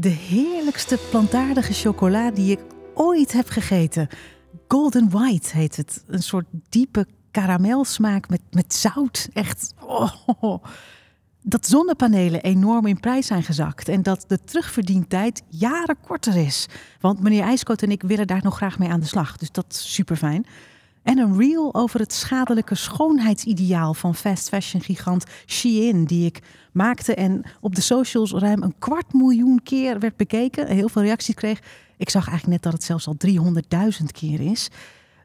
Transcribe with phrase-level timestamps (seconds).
[0.00, 2.60] De heerlijkste plantaardige chocola die ik
[2.94, 4.08] ooit heb gegeten.
[4.68, 6.04] Golden White heet het.
[6.06, 9.28] Een soort diepe karamelsmaak met, met zout.
[9.32, 9.74] Echt.
[9.80, 10.64] Oh.
[11.42, 16.66] Dat zonnepanelen enorm in prijs zijn gezakt en dat de terugverdientijd jaren korter is.
[17.00, 19.36] Want meneer IJskoot en ik willen daar nog graag mee aan de slag.
[19.36, 20.46] Dus dat is super fijn.
[21.02, 26.42] En een reel over het schadelijke schoonheidsideaal van fast fashion gigant Shein, die ik
[26.72, 30.66] maakte en op de socials ruim een kwart miljoen keer werd bekeken.
[30.66, 31.60] Heel veel reacties kreeg.
[31.96, 33.16] Ik zag eigenlijk net dat het zelfs al
[34.00, 34.68] 300.000 keer is.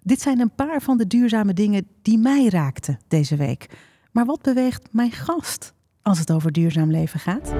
[0.01, 3.69] Dit zijn een paar van de duurzame dingen die mij raakten deze week.
[4.11, 7.53] Maar wat beweegt mijn gast als het over duurzaam leven gaat?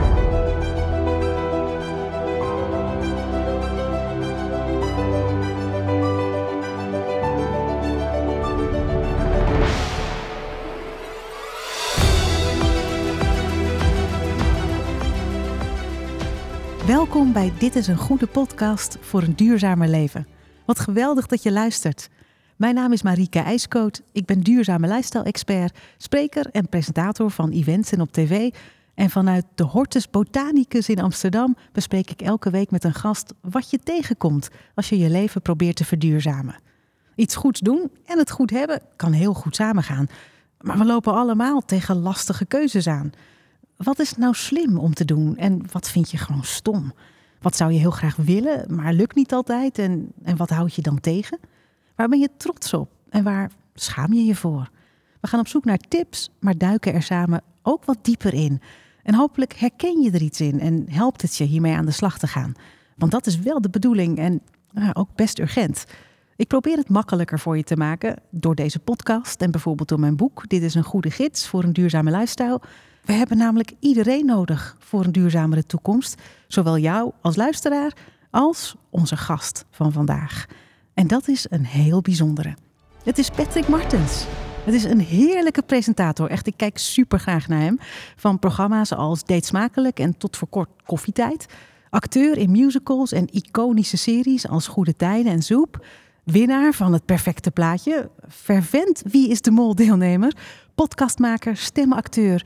[16.88, 20.28] Welkom bij Dit is een goede podcast voor een duurzamer leven.
[20.66, 22.10] Wat geweldig dat je luistert.
[22.56, 24.02] Mijn naam is Marike IJskoot.
[24.12, 28.54] Ik ben duurzame lifestyle-expert, spreker en presentator van events en op tv.
[28.94, 33.70] En vanuit de Hortus Botanicus in Amsterdam bespreek ik elke week met een gast wat
[33.70, 36.56] je tegenkomt als je je leven probeert te verduurzamen.
[37.16, 40.08] Iets goeds doen en het goed hebben kan heel goed samengaan.
[40.62, 43.12] Maar we lopen allemaal tegen lastige keuzes aan.
[43.78, 46.94] Wat is nou slim om te doen en wat vind je gewoon stom?
[47.40, 50.82] Wat zou je heel graag willen, maar lukt niet altijd en, en wat houd je
[50.82, 51.40] dan tegen?
[51.96, 54.70] Waar ben je trots op en waar schaam je je voor?
[55.22, 58.62] We gaan op zoek naar tips, maar duiken er samen ook wat dieper in.
[59.04, 62.18] En hopelijk herken je er iets in en helpt het je hiermee aan de slag
[62.18, 62.54] te gaan.
[62.96, 64.42] Want dat is wel de bedoeling en
[64.94, 65.86] ook best urgent.
[66.36, 70.16] Ik probeer het makkelijker voor je te maken door deze podcast en bijvoorbeeld door mijn
[70.16, 70.50] boek.
[70.50, 72.62] Dit is een goede gids voor een duurzame lifestyle.
[73.06, 76.22] We hebben namelijk iedereen nodig voor een duurzamere toekomst.
[76.48, 77.94] Zowel jou als luisteraar
[78.32, 80.46] als onze gast van vandaag.
[80.94, 82.56] En dat is een heel bijzondere.
[83.04, 84.26] Het is Patrick Martens.
[84.64, 86.30] Het is een heerlijke presentator.
[86.30, 87.78] Echt, ik kijk super graag naar hem.
[88.16, 91.46] Van programma's als Date Smakelijk en tot voor kort Koffietijd.
[91.90, 95.86] Acteur in musicals en iconische series als Goede Tijden en Zoep.
[96.24, 98.10] Winnaar van het perfecte plaatje.
[98.28, 100.36] Vervent Wie is de Mol deelnemer.
[100.76, 102.46] Podcastmaker, stemacteur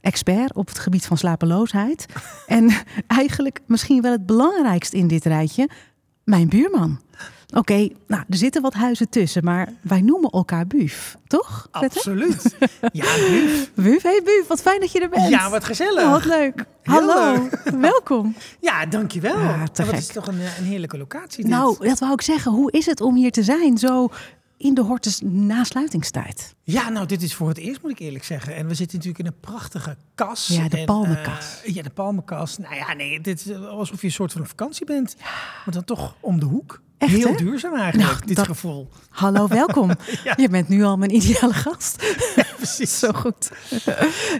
[0.00, 2.06] expert op het gebied van slapeloosheid.
[2.46, 2.70] en
[3.06, 5.68] eigenlijk misschien wel het belangrijkst in dit rijtje,
[6.24, 7.00] mijn buurman.
[7.54, 11.68] Oké, nou, er zitten wat huizen tussen, maar wij noemen elkaar Buf, toch?
[11.70, 12.42] Absoluut.
[12.92, 13.70] Ja, Buf.
[13.74, 15.28] Buf, hey Buf, wat fijn dat je er bent.
[15.28, 16.10] Ja, wat gezellig.
[16.10, 16.64] wat leuk.
[16.82, 17.48] Hallo,
[17.90, 18.36] welkom.
[18.60, 19.40] Ja, dankjewel.
[19.40, 21.44] Ja, dat is toch een, een heerlijke locatie.
[21.44, 21.52] Dit.
[21.52, 22.52] Nou, dat wou ik zeggen.
[22.52, 23.78] Hoe is het om hier te zijn?
[23.78, 24.08] Zo
[24.60, 26.54] in de Hortus nasluitingstijd?
[26.62, 28.54] Ja, nou, dit is voor het eerst, moet ik eerlijk zeggen.
[28.54, 30.46] En we zitten natuurlijk in een prachtige kas.
[30.46, 31.60] Ja, de palmenkas.
[31.66, 32.58] Uh, ja, de palmenkas.
[32.58, 35.16] Nou ja, nee, dit is alsof je een soort van vakantie bent.
[35.64, 36.80] Maar dan toch om de hoek.
[36.98, 37.36] Echt, Heel hè?
[37.36, 38.46] duurzaam eigenlijk, nou, dit dat...
[38.46, 38.88] gevoel.
[39.08, 39.90] Hallo, welkom.
[40.24, 40.34] ja.
[40.36, 42.16] Je bent nu al mijn ideale gast.
[42.36, 42.98] Ja, precies.
[42.98, 43.50] Zo goed.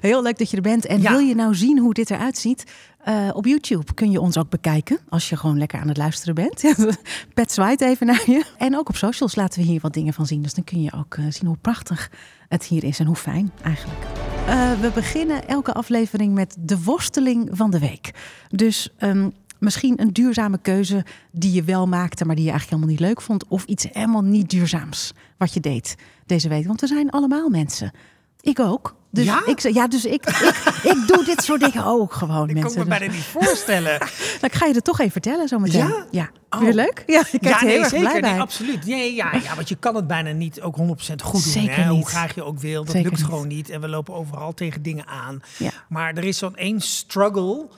[0.01, 0.87] Heel leuk dat je er bent.
[0.87, 2.65] En wil je nou zien hoe dit eruit ziet?
[3.09, 6.35] Uh, op YouTube kun je ons ook bekijken als je gewoon lekker aan het luisteren
[6.35, 6.75] bent.
[7.35, 8.45] Pet zwaait even naar je.
[8.59, 10.43] En ook op socials laten we hier wat dingen van zien.
[10.43, 12.11] Dus dan kun je ook uh, zien hoe prachtig
[12.49, 14.01] het hier is en hoe fijn eigenlijk.
[14.49, 18.11] Uh, we beginnen elke aflevering met de worsteling van de week.
[18.49, 23.01] Dus um, misschien een duurzame keuze die je wel maakte, maar die je eigenlijk helemaal
[23.01, 23.49] niet leuk vond.
[23.49, 25.97] Of iets helemaal niet duurzaams wat je deed
[26.27, 26.67] deze week.
[26.67, 27.93] Want we zijn allemaal mensen.
[28.41, 28.99] Ik ook.
[29.13, 29.43] Dus ja?
[29.47, 32.49] Ik, ja, dus ik, ik, ik doe dit soort dingen ook gewoon.
[32.49, 32.75] Ik mensen.
[32.75, 33.99] kan me bijna niet voorstellen.
[34.41, 35.87] nou, ik ga je er toch even vertellen zo meteen.
[35.87, 36.07] Ja?
[36.11, 36.31] ja.
[36.51, 36.61] Oh.
[36.61, 37.03] Weer leuk?
[37.07, 38.09] Ja, ik ja, nee, heel zeker.
[38.09, 38.41] blij bij.
[38.41, 38.87] Absoluut.
[38.87, 41.41] Nee, ja, ja, want je kan het bijna niet ook 100% goed doen.
[41.41, 41.83] Zeker hè?
[41.83, 41.91] niet.
[41.91, 42.85] Hoe graag je ook wil.
[42.85, 43.31] Dat Zeker lukt niet.
[43.31, 43.71] gewoon niet.
[43.71, 45.43] En we lopen overal tegen dingen aan.
[45.57, 45.71] Ja.
[45.89, 47.69] Maar er is zo'n één struggle.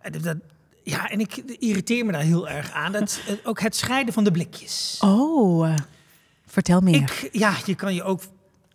[0.00, 0.36] En Dat,
[0.82, 2.92] ja, en ik irriteer me daar heel erg aan.
[2.92, 4.98] Dat, eh, ook het scheiden van de blikjes.
[5.00, 5.74] Oh, uh,
[6.46, 6.94] vertel meer.
[6.94, 8.22] Ik, ja, je kan je ook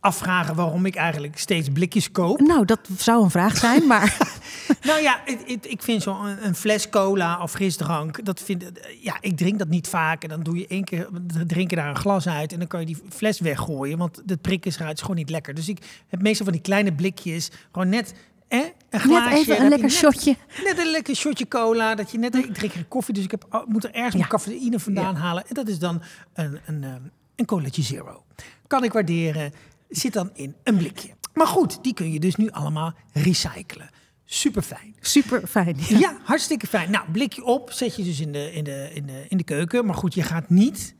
[0.07, 2.40] afvragen waarom ik eigenlijk steeds blikjes koop.
[2.40, 4.18] Nou, dat zou een vraag zijn, maar...
[4.90, 5.22] nou ja,
[5.62, 8.63] ik, vind zo'n een fles cola of frisdrank, dat vind,
[9.01, 10.24] ja, ik drink dat niet vaak.
[10.24, 11.07] En dan doe je één keer,
[11.48, 14.65] drinken daar een glas uit en dan kan je die fles weggooien, want de prik
[14.65, 15.54] is eruit, is gewoon niet lekker.
[15.54, 18.13] Dus ik heb meestal van die kleine blikjes, gewoon net
[18.48, 18.59] eh,
[18.89, 19.30] een glaasje.
[19.30, 20.36] Net even een lekker net, shotje.
[20.63, 21.95] Net een lekker shotje cola.
[21.95, 24.19] Dat je net, ik drink geen koffie, dus ik heb, moet er ergens Ja.
[24.19, 25.48] mijn cafeïne vandaan halen.
[25.48, 26.01] En dat is dan
[26.33, 26.89] een, een, eh,
[27.36, 28.24] een colaatje zero.
[28.68, 29.54] Kan ik waarderen.
[29.89, 31.10] Zit dan in een blikje.
[31.34, 33.89] Maar goed, die kun je dus nu allemaal recyclen.
[34.25, 34.95] Super fijn.
[35.00, 35.75] Super fijn.
[35.88, 35.98] Ja.
[36.00, 36.92] Ja, hartstikke fijn.
[36.92, 39.86] Nou, blikje op, zet je dus in de, in, de, in, de, in de keuken.
[39.86, 40.95] Maar goed, je gaat niet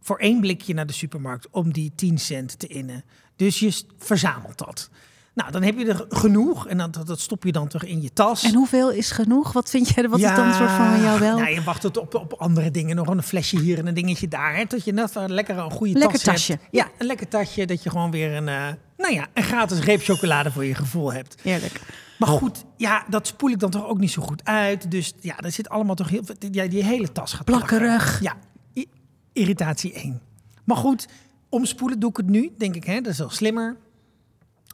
[0.00, 3.04] voor één blikje naar de supermarkt om die 10 cent te innen.
[3.36, 4.90] Dus je verzamelt dat.
[5.34, 8.02] Nou, dan heb je er genoeg en dan, dat, dat stop je dan toch in
[8.02, 8.42] je tas.
[8.44, 9.52] En hoeveel is genoeg?
[9.52, 11.38] Wat vind jij, wat is dan een soort van van jou wel?
[11.38, 12.96] Nou, je wacht tot op, op andere dingen.
[12.96, 14.56] Nog een flesje hier en een dingetje daar.
[14.56, 16.52] Hè, tot je net wel lekker een goede Lekker tas tasje.
[16.52, 16.64] hebt.
[16.70, 17.64] Ja, een lekker tasje.
[17.64, 18.66] Dat je gewoon weer een, eh,
[18.96, 21.34] nou ja, een gratis reep chocolade voor je gevoel hebt.
[21.42, 21.80] Eerlijk.
[22.18, 24.90] Maar goed, ja, dat spoel ik dan toch ook niet zo goed uit.
[24.90, 26.34] Dus ja, er zit allemaal toch heel veel...
[26.50, 28.18] Ja, die hele tas gaat Plakkerig.
[28.20, 28.40] plakken.
[28.74, 28.84] Ja,
[29.32, 30.20] irritatie 1.
[30.64, 31.06] Maar goed,
[31.48, 32.84] omspoelen doe ik het nu, denk ik.
[32.84, 33.00] Hè?
[33.00, 33.76] Dat is wel slimmer.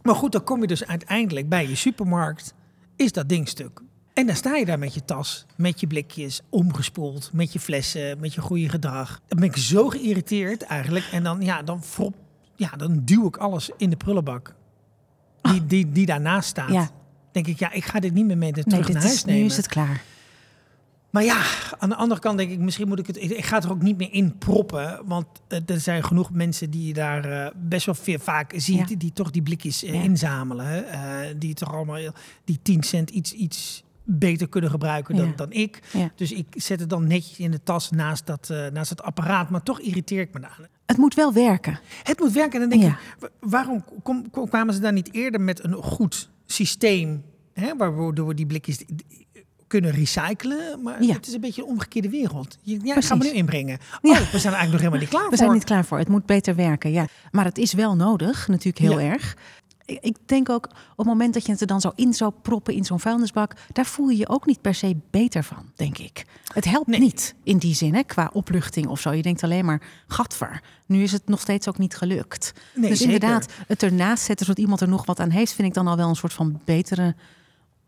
[0.06, 2.54] Maar goed, dan kom je dus uiteindelijk bij je supermarkt.
[2.96, 3.80] Is dat ding stuk.
[4.14, 8.20] En dan sta je daar met je tas, met je blikjes, omgespoeld, met je flessen,
[8.20, 9.20] met je goede gedrag.
[9.28, 11.04] Dan ben ik zo geïrriteerd eigenlijk.
[11.12, 12.14] En dan, ja, dan, frop,
[12.56, 14.54] ja, dan duw ik alles in de prullenbak.
[15.42, 16.70] Die, die, die daarnaast staat.
[16.70, 16.88] Ja.
[17.32, 19.24] Denk ik, ja, ik ga dit niet meer mee Nee, terug dit naar huis is,
[19.24, 19.46] nu nemen.
[19.46, 20.02] is het klaar.
[21.16, 21.42] Maar ja,
[21.78, 23.16] aan de andere kant denk ik, misschien moet ik het.
[23.22, 25.00] Ik ga er ook niet meer in proppen.
[25.04, 28.76] Want eh, er zijn genoeg mensen die je daar eh, best wel veel vaak ziet.
[28.78, 28.84] Ja.
[28.84, 30.00] Die, die toch die blikjes eh, Ja.
[30.02, 30.66] inzamelen.
[30.66, 31.38] hè.
[31.38, 32.12] Die toch allemaal
[32.44, 35.32] die 10 cent iets, iets beter kunnen gebruiken dan, Ja.
[35.36, 35.82] dan ik.
[36.14, 39.50] Dus ik zet het dan netjes in de tas naast dat, naast het apparaat.
[39.50, 40.58] Maar toch irriteer ik me daar.
[40.86, 41.80] Het moet wel werken.
[42.02, 42.62] Het moet werken.
[42.62, 42.98] En dan denk Ja.
[42.98, 47.22] ik, wa- waarom kom, kwamen ze daar niet eerder met een goed systeem?
[47.52, 48.84] Hè, waardoor we die blikjes
[49.66, 50.82] kunnen recyclen.
[50.82, 51.12] Maar Ja.
[51.14, 52.56] het is een beetje een omgekeerde wereld.
[52.62, 53.06] Je, ja, ik Precies.
[53.10, 53.78] ga me nu inbrengen.
[54.02, 54.10] Ja.
[54.10, 55.36] Oh, we zijn eigenlijk nog helemaal niet klaar We voor.
[55.36, 55.98] zijn niet klaar voor.
[55.98, 57.06] Het moet beter werken, ja.
[57.30, 59.10] Maar het is wel nodig, natuurlijk heel Ja.
[59.12, 59.36] erg.
[59.84, 62.32] Ik- Ik denk ook, op het moment dat je het er dan zo in zou
[62.42, 65.98] proppen in zo'n vuilnisbak, daar voel je je ook niet per se beter van, denk
[65.98, 66.24] ik.
[66.54, 67.00] Het helpt Nee.
[67.00, 69.10] niet in die zin, hè, qua opluchting of zo.
[69.12, 72.52] Je denkt alleen maar, gadver, nu is het nog steeds ook niet gelukt.
[72.74, 73.14] Nee, dus zeker.
[73.14, 75.96] inderdaad, het ernaast zetten zodat iemand er nog wat aan heeft, vind ik dan al
[75.96, 77.14] wel een soort van betere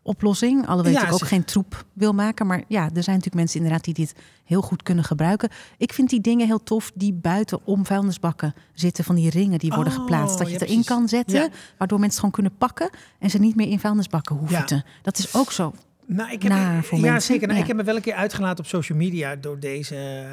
[0.09, 0.67] oplossing.
[0.67, 2.47] Alhoewel Ja, ik ook ze- geen troep wil maken.
[2.47, 4.13] Maar ja, er zijn natuurlijk mensen inderdaad die dit
[4.43, 5.49] heel goed kunnen gebruiken.
[5.77, 9.03] Ik vind die dingen heel tof die buiten om vuilnisbakken zitten.
[9.03, 10.37] Van die ringen die worden Oh, geplaatst.
[10.37, 10.95] Dat je ja, het erin precies.
[10.97, 11.39] kan zetten.
[11.41, 11.47] Ja.
[11.77, 12.89] Waardoor mensen het gewoon kunnen pakken.
[13.19, 14.83] En ze niet meer in vuilnisbakken hoeven te.
[15.01, 15.73] Dat is ook zo.
[16.11, 16.51] Nou, ik heb,
[16.85, 17.21] voor ja, mensen.
[17.33, 17.41] zeker.
[17.47, 17.61] Nou, Ja.
[17.65, 19.95] Ik heb me wel een keer uitgelaten op social media door deze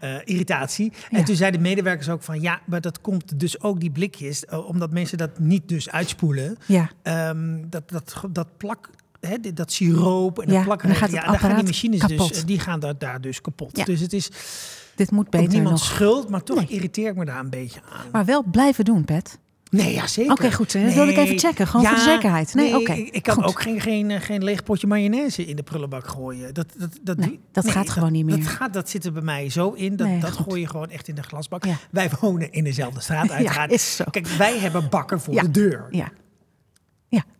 [0.00, 0.92] eh, irritatie.
[1.10, 1.18] Ja.
[1.18, 4.44] En toen zeiden de medewerkers ook van ja, maar dat komt dus ook die blikjes,
[4.44, 6.56] eh, omdat mensen dat niet dus uitspoelen.
[6.66, 8.90] Ja, Ehm, dat, dat, dat plak,
[9.20, 12.28] hè, dat siroop en Ja, dat plakken, dan gaat ja, daar gaan die machines kapot.
[12.28, 13.76] dus, eh, die gaan daar, daar dus kapot.
[13.76, 13.84] Ja.
[13.84, 14.30] Dus het is
[14.94, 16.66] dit moet beter niemand schuld, maar toch Nee.
[16.66, 18.06] irriteer ik me daar een beetje aan.
[18.12, 19.38] Maar wel blijven doen, Pet.
[19.76, 20.32] Nee, ja, zeker.
[20.32, 20.72] Oké, goed.
[20.72, 22.54] Dat wilde ik even checken, gewoon voor de zekerheid.
[22.54, 23.44] Nee, oké, Ik, ik kan goed.
[23.44, 26.54] ook geen, geen, geen leeg potje mayonaise in de prullenbak gooien.
[26.54, 28.48] Dat, dat, dat, Nee, dat gaat gewoon niet Dat, meer.
[28.48, 29.96] gaat, dat zit er bij mij zo in.
[29.96, 30.44] Dat, dat goed.
[30.46, 31.64] gooi je gewoon echt in de glasbak.
[31.64, 31.76] Ja.
[31.90, 33.70] Wij wonen in dezelfde straat, uiteraard.
[33.72, 34.04] is zo.
[34.10, 35.42] Kijk, wij hebben bakken voor Ja.
[35.42, 35.86] de deur.
[35.90, 36.08] Ja,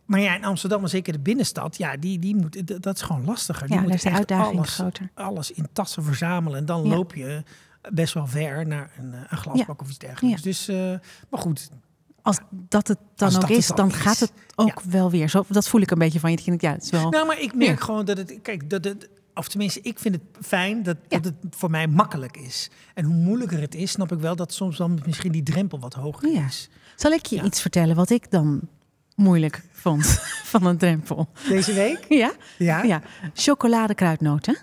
[0.05, 3.25] Maar ja, in Amsterdam, en zeker de binnenstad, ja, die, die moet, dat is gewoon
[3.25, 3.67] lastiger.
[3.67, 5.09] Die ja moet de uitdaging alles, groter.
[5.13, 6.57] alles in tassen verzamelen.
[6.59, 6.89] En dan Ja.
[6.89, 7.43] loop je
[7.91, 10.37] best wel ver naar een, eh, een glasbak of iets dergelijks.
[10.43, 10.49] Ja.
[10.49, 10.75] Dus, eh,
[11.29, 11.69] maar goed,
[12.25, 13.95] Als dat het dan Als ook is, dan is.
[13.95, 15.29] gaat het ook wel weer.
[15.29, 16.37] Zo, dat voel ik een beetje van je.
[16.45, 17.09] Dat Ja, het is wel...
[17.09, 17.85] Nou, maar ik merk Ja.
[17.85, 21.19] gewoon dat het, kijk, dat het, of tenminste, ik vind het fijn dat, Ja.
[21.19, 22.69] dat het voor mij makkelijk is.
[22.93, 25.93] En hoe moeilijker het is, snap ik wel dat soms dan misschien die drempel wat
[25.93, 26.69] hoger is.
[26.95, 28.61] Zal ik je iets vertellen wat ik dan
[29.15, 30.05] moeilijk vond
[30.53, 31.29] van een drempel?
[31.49, 32.05] Deze week?
[32.21, 32.33] Ja?
[32.57, 32.83] Ja.
[32.83, 33.01] Ja.
[33.33, 34.57] Chocoladekruidnoten.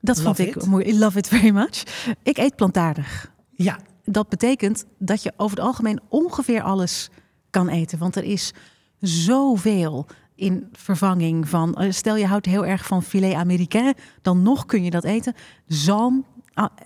[0.00, 0.94] Dat vond ik moeilijk.
[0.94, 1.82] I love it very much.
[2.22, 3.30] Ik eet plantaardig.
[3.50, 3.78] Ja.
[4.08, 7.08] Dat betekent dat je over het algemeen ongeveer alles
[7.50, 7.98] kan eten.
[7.98, 8.52] Want er is
[9.00, 11.74] zoveel in vervanging van.
[11.74, 15.34] eh, Stel je houdt heel erg van filet américain, dan nog kun je dat eten.
[15.66, 16.24] Zalm,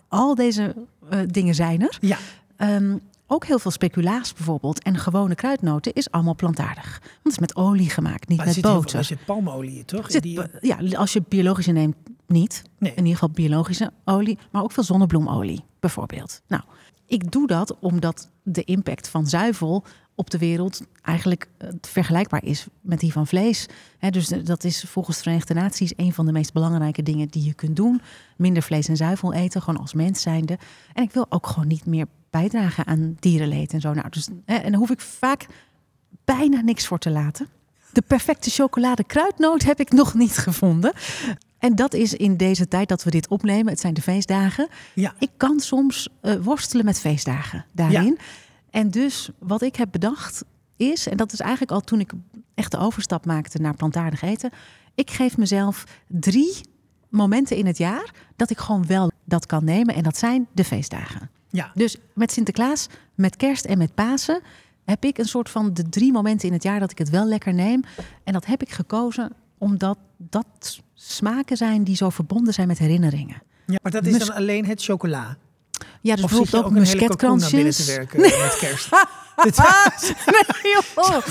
[0.09, 0.75] al, deze
[1.11, 1.99] eh, dingen zijn er.
[2.01, 2.17] Ja.
[2.57, 2.97] Ehm,
[3.27, 6.99] ook heel veel speculaas bijvoorbeeld en gewone kruidnoten is allemaal plantaardig.
[7.01, 8.99] Want het is met olie gemaakt, niet Maar met boter.
[8.99, 10.11] er zit palmolie toch?
[10.11, 11.97] Zit- Die, ja, als je biologische neemt,
[12.27, 12.63] niet.
[12.79, 12.91] Nee.
[12.91, 16.43] In ieder geval biologische olie, maar ook veel zonnebloemolie bijvoorbeeld.
[16.47, 16.63] Nou,
[17.11, 22.67] ik doe dat omdat de impact van zuivel op de wereld eigenlijk eh, vergelijkbaar is
[22.81, 23.67] met die van vlees.
[24.11, 27.55] Dus dat is volgens de Verenigde Naties een van de meest belangrijke dingen die je
[27.55, 28.01] kunt doen.
[28.37, 30.59] Minder vlees en zuivel eten, gewoon als mens zijnde.
[30.95, 33.95] En ik wil ook gewoon niet meer bijdragen aan dierenleed en zo.
[33.95, 35.47] Nou, dus, en daar hoef ik vaak
[36.25, 37.49] bijna niks voor te laten.
[37.93, 40.93] De perfecte chocolade kruidnoot heb ik nog niet gevonden.
[41.61, 43.73] En dat is in deze tijd dat we dit opnemen.
[43.73, 44.69] Het zijn de feestdagen.
[44.95, 45.15] ja.
[45.19, 48.19] Ik kan soms eh, worstelen met feestdagen daarin.
[48.71, 50.45] En dus wat ik heb bedacht
[50.77, 52.13] is, en dat is eigenlijk al toen ik
[52.55, 54.51] echt de overstap maakte naar plantaardig eten.
[54.95, 56.61] Ik geef mezelf drie
[57.09, 59.95] momenten in het jaar dat ik gewoon wel dat kan nemen.
[59.95, 61.31] En dat zijn de feestdagen.
[61.51, 61.71] ja.
[61.75, 64.41] Dus met Sinterklaas, met kerst en met Pasen
[64.85, 67.25] heb ik een soort van de drie momenten in het jaar dat ik het wel
[67.27, 67.83] lekker neem.
[68.25, 73.43] En dat heb ik gekozen omdat dat smaken zijn die zo verbonden zijn met herinneringen.
[73.67, 73.79] ja.
[73.83, 75.37] Maar dat is Mus- dan alleen het chocola.
[76.01, 77.77] Ja, dus Of bijvoorbeeld ook ook naar binnen musketkransjes.
[77.77, 78.89] te werken met kerst?
[80.35, 81.27] nee, joh.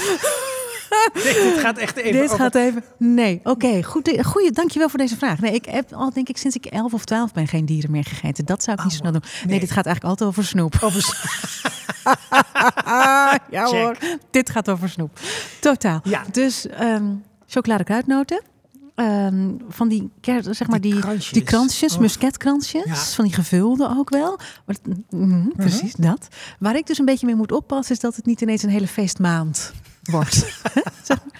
[1.23, 2.83] dit gaat echt even Dit over- gaat even.
[2.97, 3.83] Nee, oké.
[3.83, 4.19] goed.
[4.25, 5.39] Goeie, dankjewel voor deze vraag.
[5.39, 8.03] Nee, ik heb al denk ik sinds ik 11 of 12 ben geen dieren meer
[8.03, 8.45] gegeten.
[8.45, 9.29] Dat zou ik niet Oh, zo snel doen.
[9.39, 9.59] Nee, nee.
[9.59, 10.73] dit gaat eigenlijk altijd over snoep.
[10.81, 11.17] over
[13.49, 13.67] ja Check.
[13.81, 13.97] hoor,
[14.31, 15.19] dit gaat over snoep.
[15.59, 15.99] Totaal.
[16.03, 16.23] Ja.
[16.31, 17.05] Dus ehm
[17.49, 18.41] chocolade kruidnoten.
[18.95, 20.09] Ehm, van die,
[20.41, 21.31] zeg maar Die die, kransjes.
[21.33, 21.99] die kransjes, Oh.
[21.99, 22.83] musketkransjes.
[22.85, 22.95] Ja.
[22.95, 24.39] Van die gevulde ook wel.
[24.65, 26.27] Maar, dat- mhm, Precies dat.
[26.59, 28.87] Waar ik dus een beetje mee moet oppassen, is dat het niet ineens een hele
[28.87, 30.45] feestmaand wordt.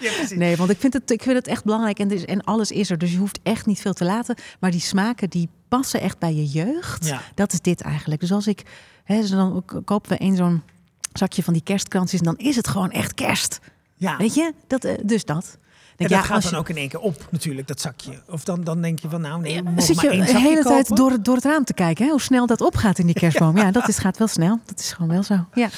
[0.00, 0.10] Ja.
[0.34, 2.90] Nee, want ik vind het, ik vind het echt belangrijk en, is, en alles is
[2.90, 2.98] er.
[2.98, 4.36] Dus je hoeft echt niet veel te laten.
[4.60, 7.06] Maar die smaken die passen echt bij je jeugd.
[7.06, 7.20] Ja.
[7.34, 8.20] Dat is dit eigenlijk.
[8.20, 8.62] Dus als ik,
[9.04, 10.62] hè, dus dan kopen we één zo'n
[11.12, 12.18] zakje van die kerstkransjes...
[12.20, 13.58] en dan is het gewoon echt kerst.
[13.94, 14.16] Ja.
[14.16, 14.52] Weet je?
[14.66, 15.58] Dat, eh, dus dat.
[16.00, 18.22] En dat gaat dan je- ook in één keer op, natuurlijk, dat zakje.
[18.28, 20.96] Of dan, dan denk je van, nou nee, mogen Zit maar je de hele tijd
[20.96, 22.10] door, het- door het raam te kijken, hè?
[22.10, 23.56] hoe snel dat opgaat in die kerstboom.
[23.56, 24.60] Ja, dat is, gaat wel snel.
[24.66, 25.46] Dat is gewoon wel zo.
[25.54, 25.68] Ja.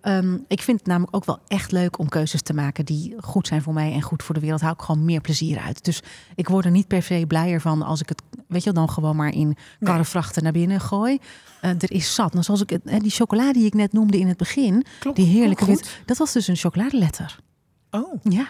[0.00, 3.46] Ehm, ik vind het namelijk ook wel echt leuk om keuzes te maken die goed
[3.46, 4.60] zijn voor mij en goed voor de wereld.
[4.60, 5.84] Hou ik gewoon meer plezier uit.
[5.84, 6.00] Dus
[6.34, 8.94] ik word er niet per se blijer van als ik het, weet je, wel, dan
[8.94, 11.18] gewoon maar in karrevrachten naar binnen gooi.
[11.60, 12.32] Eh, er is zat.
[12.32, 15.64] Nou, zoals ik het, die chocolade die ik net noemde in het begin, die heerlijke
[15.64, 17.38] klopt wit, dat was dus een chocoladeletter.
[17.90, 18.46] Oh, Ja.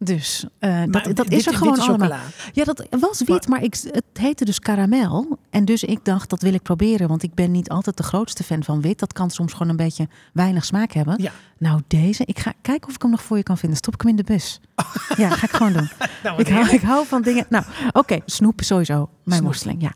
[0.00, 2.18] Dus eh, dat, dat is er gewoon allemaal.
[2.52, 5.38] Ja, dat was wit, maar ik, het heette dus karamel.
[5.50, 7.08] En dus ik dacht, dat wil ik proberen.
[7.08, 8.98] Want ik ben niet altijd de grootste fan van wit.
[8.98, 11.22] Dat kan soms gewoon een beetje weinig smaak hebben.
[11.22, 11.32] Ja.
[11.58, 13.78] Nou, deze, ik ga kijken of ik hem nog voor je kan vinden.
[13.78, 14.60] Stop ik hem in de bus.
[15.16, 15.88] Ja, ga ik gewoon doen.
[16.22, 17.46] Nou, ik, hou, ik hou van dingen.
[17.48, 19.82] Nou, oké, snoep sowieso mijn worsteling.
[19.82, 19.92] Ja.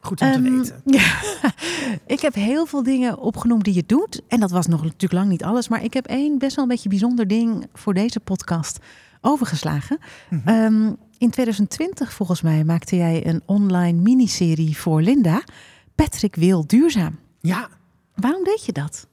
[0.00, 0.80] Goed om te Ehm, weten.
[1.00, 1.12] ja.
[2.06, 4.20] ik heb heel veel dingen opgenoemd die je doet.
[4.28, 5.68] En dat was nog natuurlijk lang niet alles.
[5.68, 8.78] Maar ik heb één best wel een beetje bijzonder ding voor deze podcast
[9.20, 9.98] overgeslagen.
[10.30, 10.48] Mhm.
[10.48, 15.42] Ehm, in 2020 volgens mij maakte jij een online miniserie voor Linda.
[15.94, 17.18] Patrick wil duurzaam.
[17.40, 17.68] Ja,
[18.14, 19.06] Waarom deed je dat?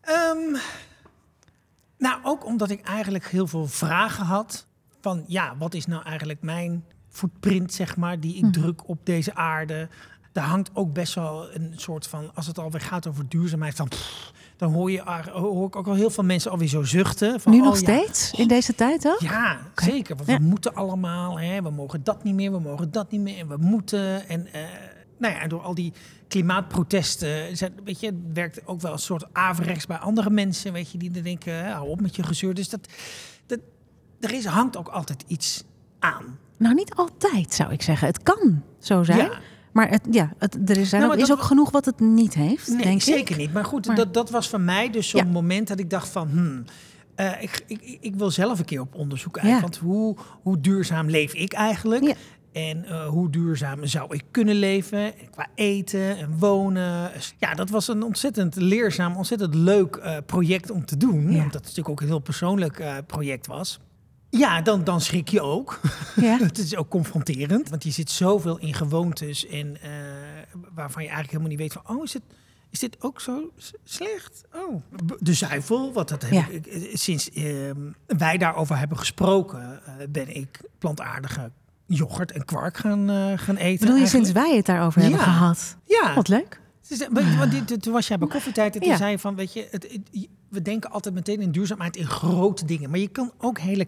[0.00, 0.56] Ehm,
[1.98, 4.66] nou, ook omdat ik eigenlijk heel veel vragen had.
[5.00, 8.50] Van ja, wat is nou eigenlijk mijn footprint, zeg maar, die ik Mhm.
[8.52, 9.88] druk op deze aarde?
[10.32, 13.88] Daar hangt ook best wel een soort van, als het alweer gaat over duurzaamheid, dan,
[13.88, 17.40] pff, dan hoor, je, hoor ik ook al heel veel mensen alweer zo zuchten.
[17.40, 18.30] Van, nu oh, nog ja, steeds?
[18.32, 19.20] In deze tijd ook?
[19.20, 20.16] Ja, zeker.
[20.16, 21.40] Want we moeten allemaal.
[21.40, 23.38] Hè, we mogen dat niet meer, we mogen dat niet meer.
[23.38, 24.28] En we moeten.
[24.28, 24.62] En eh,
[25.18, 25.92] nou ja, door al die
[26.28, 27.56] klimaatprotesten.
[27.56, 30.72] zijn- Weet je, het werkt ook wel een soort averechts bij andere mensen.
[30.72, 32.54] Weet je, die dan denken: hè, hou op met je gezeur.
[32.54, 32.88] Dus dat,
[33.46, 33.58] dat,
[34.20, 35.64] er is, hangt ook altijd iets
[35.98, 36.38] aan.
[36.56, 38.06] Nou, niet altijd zou ik zeggen.
[38.06, 39.18] Het kan zo zijn.
[39.18, 39.38] Ja.
[39.78, 42.34] Maar het, ja, het, er is, zijn Nou, ook, is ook genoeg wat het niet
[42.34, 43.36] heeft, Nee, denk zeker ik.
[43.36, 43.52] niet.
[43.52, 45.30] Maar goed, Maar- dat, dat was voor mij dus zo'n Ja.
[45.32, 46.28] moment dat ik dacht van...
[46.28, 46.64] Hmm,
[47.14, 49.46] eh, ik, ik, ik wil zelf een keer op onderzoek uit.
[49.48, 49.60] Ja.
[49.60, 52.02] Want hoe, hoe duurzaam leef ik eigenlijk?
[52.04, 52.14] Ja.
[52.52, 55.12] En eh, hoe duurzaam zou ik kunnen leven?
[55.30, 57.10] Qua eten en wonen.
[57.38, 61.18] Ja, dat was een ontzettend leerzaam, ontzettend leuk eh, project om te doen.
[61.28, 63.80] Omdat het natuurlijk ook een heel persoonlijk project was.
[64.30, 65.80] Ja, dan, dan schrik je ook.
[66.16, 66.38] Ja.
[66.38, 67.68] het is ook confronterend.
[67.68, 69.90] Want je zit zoveel in gewoontes en eh,
[70.74, 71.96] waarvan je eigenlijk helemaal niet weet van...
[71.96, 72.22] oh, is, het,
[72.70, 73.52] is dit ook zo
[73.84, 74.44] slecht?
[74.54, 74.82] Oh.
[75.18, 76.46] De zuivel, wat dat heb Ja.
[76.48, 79.80] ik, eh, sinds ehm, wij daarover hebben gesproken...
[79.86, 81.50] eh, ben ik plantaardige
[81.86, 83.08] yoghurt en kwark gaan,
[83.38, 83.78] gaan eten.
[83.78, 84.08] Bedoel je eigenlijk.
[84.08, 85.24] sinds wij het daarover hebben Ja.
[85.24, 85.76] gehad?
[85.84, 86.14] Ja.
[86.14, 86.60] Wat leuk.
[87.38, 88.96] Want- Toen was jij bij koffietijd en toen Ja.
[88.96, 92.64] zei je van, weet je, het, het- we denken altijd meteen in duurzaamheid in grote
[92.64, 92.90] dingen.
[92.90, 93.86] Maar je kan ook hele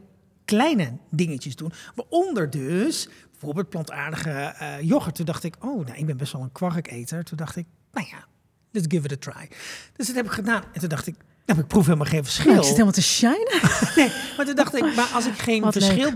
[0.50, 1.72] kleine dingetjes doen.
[1.94, 5.14] Waaronder dus bijvoorbeeld plantaardige eh, yoghurt.
[5.14, 7.24] Toen dacht ik, oh, nou, ik ben best wel een kwarketer.
[7.24, 8.24] Toen dacht ik, nou ja,
[8.70, 9.48] let's give it a try.
[9.96, 10.62] Dus dat heb ik gedaan.
[10.72, 11.16] En toen dacht ik,
[11.46, 12.44] nou, ik proef helemaal geen verschil.
[12.46, 13.60] Nou, ik zit helemaal te shinen.
[13.96, 16.10] Nee, maar toen dacht ik, maar als ik geen Wat verschil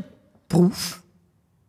[0.46, 1.02] proef,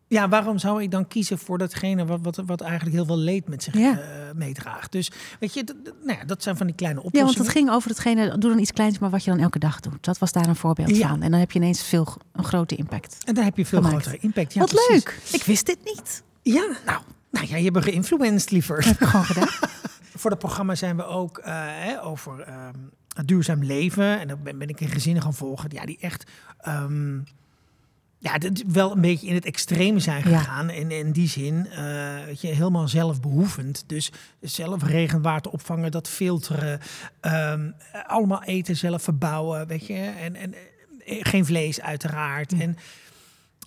[0.08, 3.48] ja, waarom zou ik dan kiezen voor datgene wat, wat, wat eigenlijk heel veel leed
[3.48, 3.98] met zich Ja.
[3.98, 4.92] eh, meedraagt?
[4.92, 5.10] Dus
[5.40, 7.46] weet je, dat, dat- nou ja, dat zijn van die kleine Ja, want oplossingen.
[7.48, 10.04] het ging over hetgene, doe dan iets kleins, maar wat je dan elke dag doet.
[10.04, 11.08] Dat was daar een voorbeeld Ja.
[11.08, 11.22] van.
[11.22, 13.16] En dan heb je ineens veel, een grote impact.
[13.24, 14.02] En daar heb je veel gemaakt.
[14.02, 14.52] grotere impact.
[14.52, 14.88] Ja, Wat precies.
[15.04, 15.18] leuk.
[15.32, 16.22] Ik wist dit niet.
[16.42, 18.84] Ja, nou, nou ja, je hebt geïnfluenced, liever.
[18.86, 19.48] Heb ik gewoon gedaan.
[20.16, 22.44] Voor het programma zijn we ook eh, hè, over
[23.16, 24.20] het duurzaam leven.
[24.20, 25.70] En dan ben, ben ik een gezinnen gaan volgen.
[25.72, 27.18] Ja, die echt ehm,
[28.26, 30.38] ja, dit wel een beetje in het extreme zijn Ja.
[30.38, 30.68] gegaan.
[30.68, 33.84] En in die zin, eh, weet je, helemaal zelfbehoevend.
[33.86, 36.80] Dus zelf regenwater opvangen, dat filteren.
[37.20, 37.70] ehm,
[38.06, 39.94] allemaal eten zelf verbouwen, weet je.
[39.94, 40.54] En, en
[41.04, 42.52] eh, geen vlees uiteraard.
[42.52, 42.76] En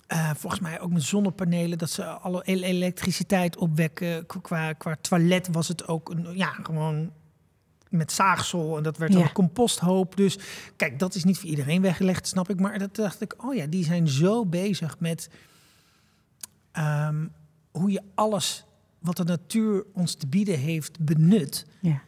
[0.06, 4.26] eh, volgens mij ook met zonnepanelen, dat ze alle ele- elektriciteit opwekken.
[4.26, 7.10] Qu- Qua, qua toilet was het ook een, ja, gewoon
[7.90, 9.26] met zaagsel en dat werd dan Ja.
[9.26, 10.16] een composthoop.
[10.16, 10.38] Dus
[10.76, 12.60] kijk, dat is niet voor iedereen weggelegd, snap ik.
[12.60, 15.28] Maar dat dacht ik, oh ja, die zijn zo bezig met
[16.72, 17.26] ehm,
[17.70, 18.64] hoe je alles
[18.98, 21.66] wat de natuur ons te bieden heeft benut.
[21.80, 22.02] Ja.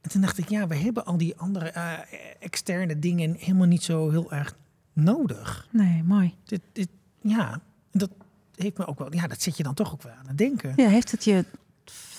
[0.00, 1.92] En toen dacht ik, ja, we hebben al die andere eh,
[2.40, 4.56] externe dingen helemaal niet zo heel erg
[4.92, 5.68] nodig.
[5.70, 6.34] Nee, mooi.
[6.44, 6.88] Dit, dit,
[7.20, 7.52] ja,
[7.90, 8.10] en dat
[8.54, 10.72] heeft me ook wel, ja, dat zit je dan toch ook wel aan het denken.
[10.76, 11.44] Ja, heeft het je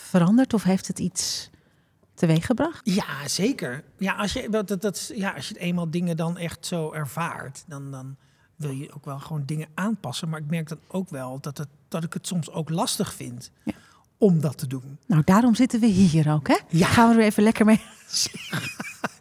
[0.09, 1.49] veranderd of heeft het iets
[2.19, 2.79] teweeggebracht?
[2.83, 3.83] Ja, zeker.
[3.97, 7.63] Ja, als je, dat, dat, dat, ja, als je eenmaal dingen dan echt zo ervaart,
[7.67, 8.15] dan, dan
[8.55, 10.29] wil je ook wel gewoon dingen aanpassen.
[10.29, 13.51] Maar ik merk dan ook wel dat, het, dat ik het soms ook lastig vind
[13.63, 13.73] Ja.
[14.17, 14.97] om dat te doen.
[15.05, 16.57] Nou, daarom zitten we hier ook, hè?
[16.69, 16.87] Ja.
[16.87, 17.81] Gaan we er even lekker mee.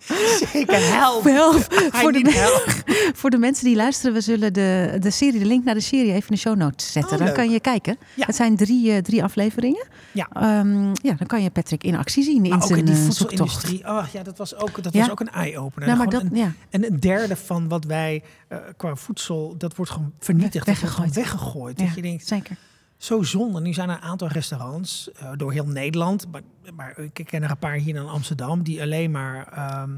[0.53, 1.25] Zeker, help.
[1.25, 1.67] Help.
[1.93, 2.83] Voor de, help.
[3.21, 6.13] voor de mensen die luisteren, we zullen de, de serie, de link naar de serie
[6.13, 7.13] even in de show notes zetten.
[7.13, 7.37] Oh, dan leuk.
[7.37, 7.97] kan je kijken.
[8.15, 8.27] Ja.
[8.27, 9.87] Het zijn drie, eh, drie afleveringen.
[10.13, 10.29] Ja.
[10.33, 12.95] Ehm, ja, dan kan je Patrick in actie zien in Maar ook zijn in die
[12.95, 13.89] eh, voedselindustrie.
[13.89, 15.01] Oh ja, dat was ook, dat Ja.
[15.01, 15.89] was ook een eye-opener.
[15.97, 16.53] Nou, dat, een, ja.
[16.71, 20.67] en een derde van wat wij eh, qua voedsel, dat wordt gewoon vernietigd.
[20.67, 21.15] Dat wordt Weggegooid.
[21.15, 21.79] weggegooid.
[21.79, 22.57] Dat je denkt, zeker.
[22.99, 23.61] Zo zonde.
[23.61, 26.43] Nu zijn er een aantal restaurants eh, door heel Nederland, maar,
[26.75, 29.91] maar ik ken er een paar hier in Amsterdam, die alleen maar ehm,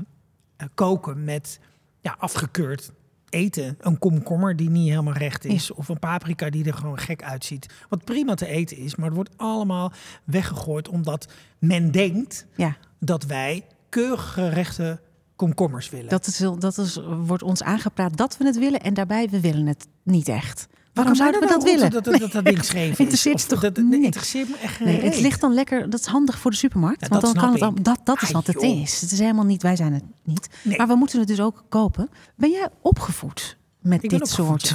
[0.57, 1.61] eh, koken met
[2.01, 2.93] ja, afgekeurd
[3.29, 3.77] eten.
[3.81, 7.75] Een komkommer die niet helemaal recht is, of een paprika die er gewoon gek uitziet.
[7.89, 9.93] Wat prima te eten is, maar het wordt allemaal
[10.25, 11.29] weggegooid omdat
[11.59, 15.01] men denkt Ja, dat wij keurig gerechte
[15.37, 16.09] komkommers willen.
[16.09, 19.67] dat, is, dat is, wordt ons aangepraat dat we het willen en daarbij we willen
[19.67, 20.69] het niet echt.
[21.01, 21.91] Waarom zouden we dat willen?
[21.91, 22.99] Dat dat, dat, ding scheef?
[22.99, 26.51] Interesseert toch dat, interesseert me echt Nee, het ligt dan lekker, dat is handig voor
[26.51, 27.09] de supermarkt.
[27.09, 29.01] Want dat dan kan het dat, dat is wat het is.
[29.01, 30.49] Het is helemaal niet, wij zijn het niet.
[30.77, 32.09] Maar we moeten het dus ook kopen.
[32.35, 34.75] Ben jij opgevoed met dit soort?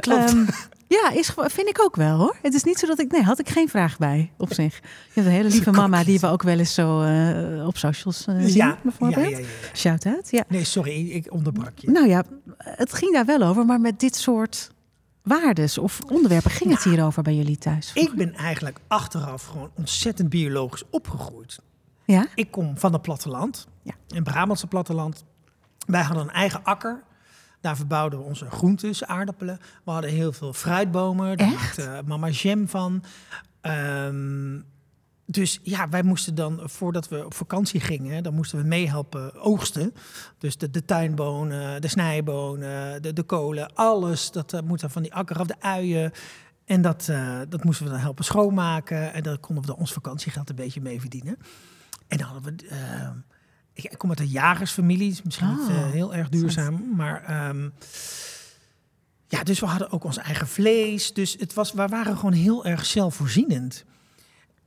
[0.00, 0.30] Klopt.
[0.30, 0.46] Ehm,
[0.88, 2.36] ja, is, vind ik ook wel hoor.
[2.42, 3.10] Het is niet zo dat ik.
[3.12, 4.74] Nee, had ik geen vraag bij op zich.
[4.76, 4.80] Je
[5.12, 8.34] hebt een hele lieve mama die we ook wel eens zo eh, op socials eh,
[8.38, 9.30] zien, ja, bijvoorbeeld.
[9.30, 9.44] ja, ja, ja.
[9.74, 10.30] Shout out.
[10.30, 10.44] Ja.
[10.48, 11.90] Nee, sorry, ik onderbrak je.
[11.90, 12.24] Nou ja,
[12.58, 14.70] het ging daar wel over, maar met dit soort
[15.22, 17.90] waardes of onderwerpen ging het hierover bij jullie thuis?
[17.94, 21.58] Ik ben eigenlijk achteraf gewoon ontzettend biologisch opgegroeid.
[22.04, 22.26] Ja?
[22.34, 23.92] Ik kom van het platteland, Ja.
[24.08, 25.24] een Brabantse platteland.
[25.86, 27.02] Wij hadden een eigen akker.
[27.60, 29.58] Daar verbouwden we onze groentes, aardappelen.
[29.84, 31.36] We hadden heel veel fruitbomen.
[31.36, 31.78] Daar Echt?
[31.78, 33.04] maakte mama jam van.
[33.60, 34.60] Ehm,
[35.26, 39.94] dus ja, wij moesten dan, voordat we op vakantie gingen, dan moesten we meehelpen oogsten.
[40.38, 44.30] Dus de, de tuinbonen, de snijbonen, de, de kolen, alles.
[44.30, 46.12] Dat uh, moet dan van die akker af, de uien.
[46.64, 49.12] En dat, eh, dat moesten we dan helpen schoonmaken.
[49.12, 51.36] En daar konden we dan ons vakantiegeld een beetje mee verdienen.
[52.06, 52.66] En dan hadden we...
[52.68, 53.08] eh,
[53.78, 56.94] ik, ik kom uit een jagersfamilie, is misschien niet Oh, eh, heel erg duurzaam.
[56.96, 57.68] Maar ehm,
[59.28, 61.12] ja, dus we hadden ook ons eigen vlees.
[61.12, 63.84] Dus het was, we waren gewoon heel erg zelfvoorzienend.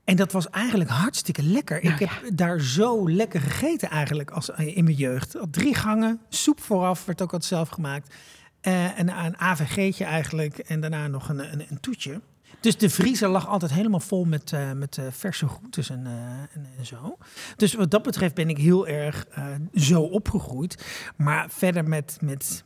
[0.04, 1.84] En dat was eigenlijk hartstikke lekker.
[1.84, 5.36] Nou ik heb daar zo lekker gegeten eigenlijk als, eh, in mijn jeugd.
[5.52, 8.14] Drie gangen, soep vooraf, werd ook altijd zelf gemaakt.
[8.62, 10.58] Eh, en een AVG'tje eigenlijk.
[10.58, 12.22] En daarna nog een, een, een toetje.
[12.62, 16.12] Dus de vriezer lag altijd helemaal vol met, eh, met eh, verse groentes en, eh,
[16.56, 17.18] en, en zo.
[17.56, 19.28] Dus wat dat betreft ben ik heel erg
[19.74, 20.86] zo opgegroeid.
[21.18, 22.64] Maar verder met, met,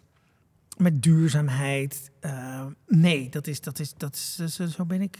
[0.77, 2.11] met duurzaamheid.
[2.87, 5.17] nee, dat is, dat is, dat is, dat is- zo ben ik.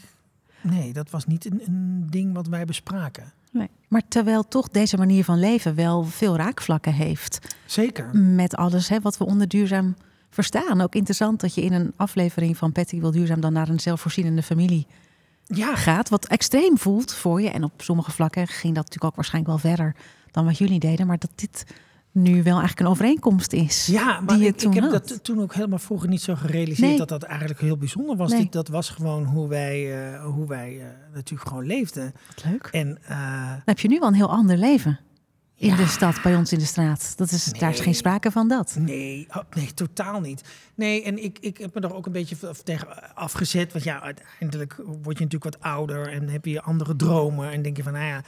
[0.60, 3.32] Nee, dat was niet een, een ding wat wij bespraken.
[3.52, 3.70] Nee.
[3.88, 8.16] Maar terwijl toch deze manier van leven wel veel raakvlakken heeft Zeker.
[8.16, 9.96] met alles hè, wat we onder duurzaam
[10.36, 10.80] verstaan.
[10.80, 14.42] Ook interessant dat je in een aflevering van Patty wil duurzaam dan naar een zelfvoorzienende
[14.42, 14.86] familie
[15.46, 16.08] Ja, gaat.
[16.08, 17.48] Wat extreem voelt voor je.
[17.50, 19.94] En op sommige vlakken ging dat natuurlijk ook waarschijnlijk wel verder
[20.30, 21.06] dan wat jullie deden.
[21.06, 21.64] Maar dat dit
[22.12, 23.86] nu wel eigenlijk een overeenkomst is.
[23.86, 25.08] Ja, maar die je ik, toen ik heb had.
[25.08, 26.98] dat toen ook helemaal vroeger niet zo gerealiseerd Nee.
[26.98, 28.30] dat dat eigenlijk heel bijzonder was.
[28.30, 28.40] Nee.
[28.40, 32.12] Dit, dat was gewoon hoe wij, eh, hoe wij eh, natuurlijk gewoon leefden.
[32.34, 32.68] Wat leuk.
[32.72, 34.98] En eh, heb je nu wel een heel ander leven
[35.58, 35.76] in Ja.
[35.76, 37.12] de stad, bij ons in de straat.
[37.16, 38.76] Dat is, Daar is geen sprake van dat.
[38.78, 40.42] nee, oh, nee, totaal niet.
[40.74, 43.72] Nee, en ik, ik heb me er ook een beetje tegen afgezet.
[43.72, 47.50] Want ja, uiteindelijk word je natuurlijk wat ouder en heb je andere dromen.
[47.52, 48.22] En denk je van, nou ja,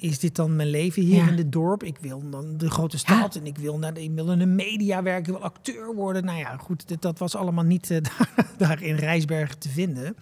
[0.00, 1.28] is dit dan mijn leven hier Ja.
[1.28, 1.82] in dit dorp?
[1.82, 4.46] Ik wil dan de grote stad en ik wil, naar de, ik wil in de
[4.46, 6.24] media werken, ik wil acteur worden.
[6.24, 10.16] Nou ja, goed, dit, dat was allemaal niet eh, daar, daar in Rijsbergen te vinden.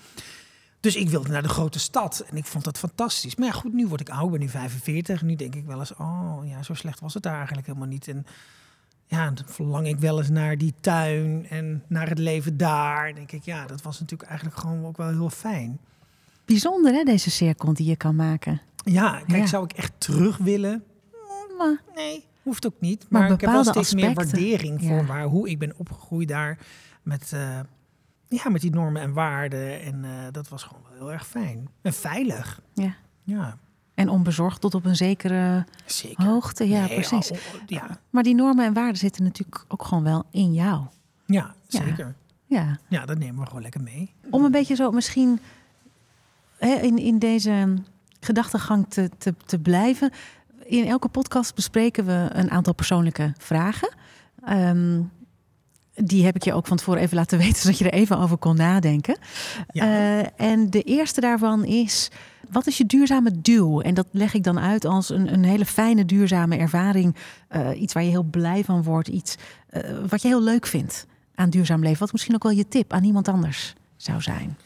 [0.80, 3.36] Dus ik wilde naar de grote stad en ik vond dat fantastisch.
[3.36, 5.20] Maar ja, goed, nu word ik ik ben nu 45.
[5.20, 7.88] En nu denk ik wel eens, oh ja, zo slecht was het daar eigenlijk helemaal
[7.88, 8.08] niet.
[8.08, 8.26] En
[9.06, 13.06] ja, dan verlang ik wel eens naar die tuin en naar het leven daar.
[13.06, 15.78] Dan denk ik, ja, dat was natuurlijk eigenlijk gewoon ook wel heel fijn.
[16.44, 18.60] Bijzonder hè, deze cirkel die je kan maken.
[18.84, 19.46] Ja, kijk, Ja.
[19.46, 20.84] zou ik echt terug willen?
[21.58, 23.06] Maar Nee, hoeft ook niet.
[23.08, 24.88] Maar Maar, ik heb wel steeds meer waardering ja.
[24.88, 26.58] voor waar, hoe ik ben opgegroeid daar.
[27.02, 27.60] Met, eh,
[28.28, 29.80] ja, met die normen en waarden.
[29.82, 31.68] En eh, dat was gewoon wel heel erg fijn.
[31.82, 32.60] En veilig.
[32.74, 32.94] ja.
[33.22, 33.56] Ja,
[33.94, 36.24] En onbezorgd tot op een zekere zeker.
[36.24, 36.68] hoogte.
[36.68, 37.30] Ja, Nee, precies.
[37.30, 40.84] oh, oh, ja, Maar die normen en waarden zitten natuurlijk ook gewoon wel in jou.
[41.26, 42.14] ja, zeker.
[42.46, 42.78] Ja.
[42.88, 44.14] Ja, dat nemen we gewoon lekker mee.
[44.30, 45.40] Om een beetje zo misschien
[46.58, 47.74] hè, in, in deze
[48.20, 50.10] gedachtegang te, te, te blijven.
[50.64, 53.94] In elke podcast bespreken we een aantal persoonlijke vragen.
[54.44, 55.02] Ehm,
[55.96, 58.37] die heb ik je ook van tevoren even laten weten, zodat je er even over
[58.37, 59.18] kon nadenken.
[59.70, 59.85] Ja.
[59.85, 62.11] Eh, en de eerste daarvan is:
[62.50, 63.80] wat is je duurzame duw?
[63.80, 67.16] En dat leg ik dan uit als een, een hele fijne duurzame ervaring.
[67.48, 69.09] Eh, iets waar je heel blij van wordt.
[69.09, 69.37] Iets
[69.68, 71.98] eh, wat je heel leuk vindt aan duurzaam leven.
[71.98, 74.56] Wat misschien ook wel je tip aan iemand anders zou zijn.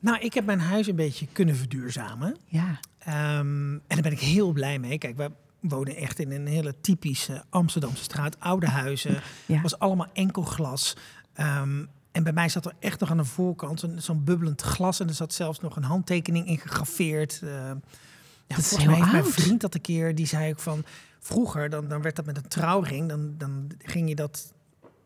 [0.00, 2.36] Nou, ik heb mijn huis een beetje kunnen verduurzamen.
[2.46, 4.98] Ja, Ehm, en daar ben ik heel blij mee.
[4.98, 5.30] Kijk, we
[5.68, 8.40] wonen echt in een hele typische Amsterdamse straat.
[8.40, 9.20] Oude huizen.
[9.46, 9.60] ja.
[9.60, 10.96] was allemaal enkel glas.
[11.34, 15.00] Ehm, en bij mij zat er echt nog aan de voorkant zo'n bubbelend glas.
[15.00, 17.40] En er zat zelfs nog een handtekening in gegraveerd.
[17.44, 20.14] Uh, ja, is volgens heel mij heeft mijn vriend dat een keer.
[20.14, 20.84] Die zei ook van...
[21.20, 23.08] Vroeger, dan, dan werd dat met een trouwring.
[23.08, 24.52] Dan, dan ging je dat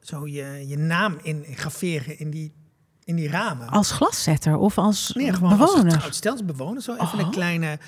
[0.00, 2.52] zo je, je naam in graveren in die,
[3.04, 3.68] in die ramen.
[3.68, 6.02] Als glaszetter of als Nee, gewoon als bewoner.
[6.30, 6.82] als bewoner.
[6.82, 7.24] Zo even Oh.
[7.24, 7.80] een kleine eh, k-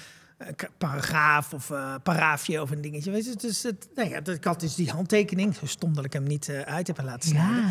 [0.78, 3.10] paragraaf of eh paraafje of een dingetje.
[3.10, 5.54] Weet je, dus het, nou ja, dat- ik had dus die handtekening.
[5.54, 7.56] Zo stom dat ik hem niet eh, uit heb laten snijden.
[7.56, 7.68] Ja,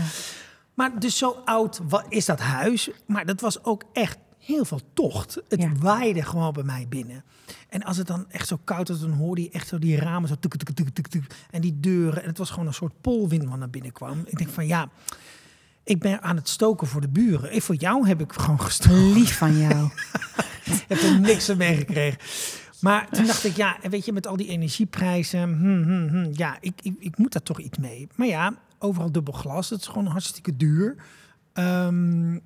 [0.73, 2.89] Maar dus zo oud wa- is dat huis.
[3.07, 5.37] Maar dat was ook echt heel veel tocht.
[5.47, 5.71] Het Ja.
[5.79, 7.23] waaide gewoon bij mij binnen.
[7.69, 10.29] En als het dan echt zo koud was, dan hoorde je echt zo die ramen
[10.29, 12.21] zo tuk, tuk, tuk, tuk, tuk, en die deuren.
[12.21, 14.21] En het was gewoon een soort polwind wat naar binnen kwam.
[14.25, 14.89] Ik denk van ja,
[15.89, 17.51] ik ben aan het stoken voor de buren.
[17.51, 19.13] En voor jou heb ik gewoon gestoken.
[19.13, 19.89] lief van jou.
[20.65, 22.19] Ik heb er niks van meegekregen.
[22.81, 26.57] Maar toen dacht ik, ja, weet je, met al die energieprijzen, hm, hm, hm, ja,
[26.61, 28.07] ik, ik, ik moet daar toch iets mee.
[28.15, 30.95] Maar ja, overal dubbel glas, dat is gewoon hartstikke duur.
[31.53, 32.39] Ehm,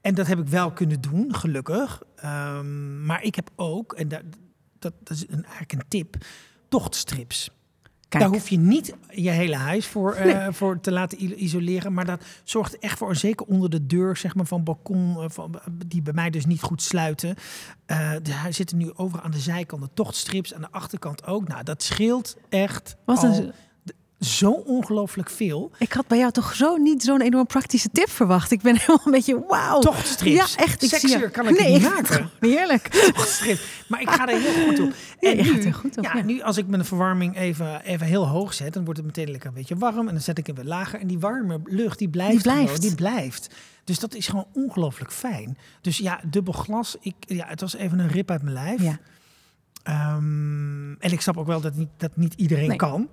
[0.00, 2.02] en dat heb ik wel kunnen doen, gelukkig.
[2.16, 4.22] Ehm, maar ik heb ook, en dat,
[4.78, 6.16] dat, dat is een, eigenlijk een tip,
[6.68, 7.50] tochtstrips.
[8.10, 11.92] Kijk, Daar hoef je niet je hele huis voor, eh, voor te laten isoleren.
[11.92, 15.60] Maar dat zorgt echt voor, zeker onder de deur zeg maar, van balkon, eh, van,
[15.86, 17.34] die bij mij dus niet goed sluiten.
[17.86, 21.48] Eh er zitten nu overal aan de zijkant de tochtstrips, aan de achterkant ook.
[21.48, 23.52] Nou, dat scheelt echt Wat al een,
[24.20, 25.70] zo ongelooflijk veel.
[25.78, 28.50] ik had bij jou toch zo niet zo'n enorm praktische tip verwacht.
[28.50, 29.80] Ik ben helemaal een beetje wauw.
[29.80, 30.54] Tochtstrips.
[30.54, 30.82] Ja, echt.
[30.82, 32.30] Ik zie Sexier je- kan ik het nee, niet maken.
[32.40, 33.12] Heerlijk.
[33.88, 34.92] Maar ik ga er heel goed op.
[35.20, 36.22] Ja, En je nu, gaat er goed op, ja, ja.
[36.22, 39.48] nu als ik mijn verwarming even, even heel hoog zet, dan wordt het meteen lekker
[39.48, 40.06] een beetje warm.
[40.08, 41.00] En dan zet ik hem weer lager.
[41.00, 42.64] En die warme lucht, die blijft, Die blijft.
[42.64, 43.54] gewoon, die blijft.
[43.84, 45.58] Dus dat is gewoon ongelooflijk fijn.
[45.80, 46.96] Dus ja, dubbel glas.
[47.00, 48.82] Ik, ja, het was even een rip uit mijn lijf.
[48.82, 48.98] Ja.
[49.82, 52.76] Ehm, en ik snap ook wel dat niet, dat niet iedereen Nee.
[52.76, 53.08] kan.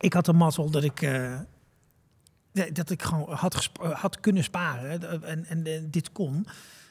[0.00, 1.38] Ik had de mazzel dat ik, eh,
[2.72, 5.22] dat ik gewoon had, had kunnen sparen.
[5.24, 6.46] En, en dit kon.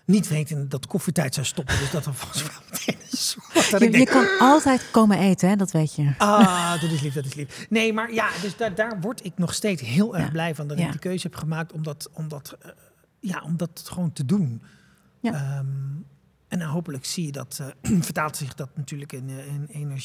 [0.06, 1.78] Niet weten dat koffietijd zou stoppen.
[1.80, 5.56] Dus dat was wel meteen Je, ik je denk, kan altijd komen eten, hè?
[5.56, 6.14] dat weet je.
[6.18, 7.66] Ah, dat is lief, dat is lief.
[7.70, 10.32] Nee, maar ja, dus daar, daar word ik nog steeds heel erg Ja.
[10.32, 10.68] blij van.
[10.68, 10.86] Dat Ja.
[10.86, 12.70] ik de keuze heb gemaakt om dat, om dat, eh,
[13.20, 14.62] ja, om dat gewoon te doen.
[15.20, 15.34] Ja.
[15.34, 15.68] Ehm,
[16.48, 19.30] en hopelijk zie je dat, eh, vertaalt zich dat natuurlijk in,
[19.70, 20.00] in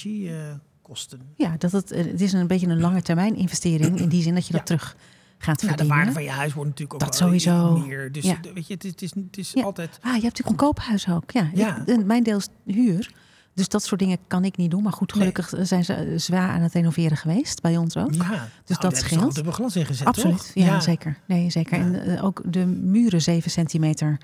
[0.88, 1.20] energiekosten.
[1.36, 4.00] Ja, dat het, het is een beetje een lange termijn investering.
[4.00, 4.76] In die zin dat je dat Ja.
[4.76, 4.96] terug
[5.38, 5.96] gaat Nou, de verdienen.
[5.96, 7.76] waarde van je huis wordt natuurlijk ook Dat sowieso.
[7.78, 8.12] meer.
[8.12, 8.36] Dus Ja.
[8.42, 9.62] de- weet je, het is, het is, het is Ja.
[9.62, 9.88] altijd...
[9.90, 11.30] Ah, je hebt natuurlijk een koophuis ook.
[11.30, 11.80] Ja, Ja.
[11.80, 13.12] Ik- en mijn deel is huur.
[13.54, 14.82] Dus dat soort dingen kan ik niet doen.
[14.82, 15.18] Maar goed, Nee.
[15.32, 17.60] gelukkig zijn ze zwaar aan het renoveren geweest.
[17.62, 18.14] Bij ons ook.
[18.14, 19.34] Ja, dus dat dat scheelt.
[19.34, 20.50] dubbel glas ingezet, Absoluut, toch?
[20.54, 21.16] ja, zeker.
[21.26, 21.78] Nee, zeker.
[21.78, 24.18] En eh, ook de muren 7 centimeter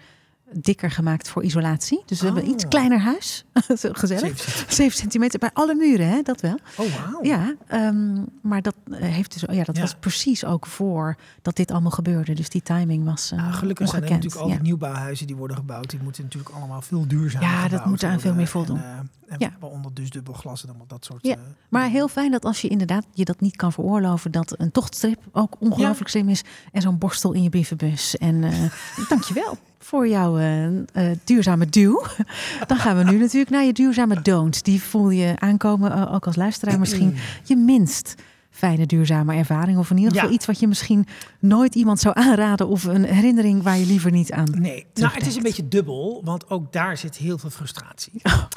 [0.53, 2.03] dikker gemaakt voor isolatie.
[2.07, 2.71] Dus we hebben een iets Oh.
[2.71, 3.45] kleiner huis.
[3.83, 4.21] Gezellig.
[4.39, 4.73] Zeven cent.
[4.73, 6.23] 7 centimeter bij alle muren, hè?
[6.23, 6.59] dat wel.
[6.77, 7.19] Oh, wauw.
[7.25, 9.83] Ja, ehm, maar dat, eh, heeft dus, ja, dat Ja.
[9.83, 12.35] was precies ook voor dat dit allemaal gebeurde.
[12.35, 14.11] Dus die timing was Nou, gelukkig zijn er ongekend.
[14.25, 14.63] natuurlijk al die ja.
[14.63, 15.91] nieuwbouwhuizen die worden gebouwd.
[15.91, 18.77] Die moeten natuurlijk allemaal veel duurzamer Ja, dat moet aan veel meer voldoen.
[18.77, 19.53] En, eh, en Ja.
[19.61, 21.27] waaronder dus dubbel glas en allemaal dat soort...
[21.27, 21.37] Ja,
[21.69, 25.19] Maar heel fijn dat als je inderdaad je dat niet kan veroorloven, dat een tochtstrip
[25.33, 26.43] ook ongelooflijk slim is.
[26.73, 28.17] En zo'n borstel in je brievenbus.
[28.17, 28.53] En eh
[29.09, 32.03] dankjewel voor jouw eh, duurzame duw.
[32.67, 34.65] Dan gaan we nu natuurlijk naar je duurzame don't.
[34.65, 37.17] Die voel je aankomen, eh, ook als luisteraar misschien.
[37.45, 38.15] Je minst
[38.51, 39.79] fijne duurzame ervaring.
[39.79, 40.35] Of in ieder geval Ja.
[40.35, 41.07] iets wat je misschien
[41.39, 42.69] nooit iemand zou aanraden.
[42.69, 44.47] Of een herinnering waar je liever niet aan...
[44.59, 48.13] Nee, nou, het is een beetje dubbel, want ook daar zit heel veel frustratie.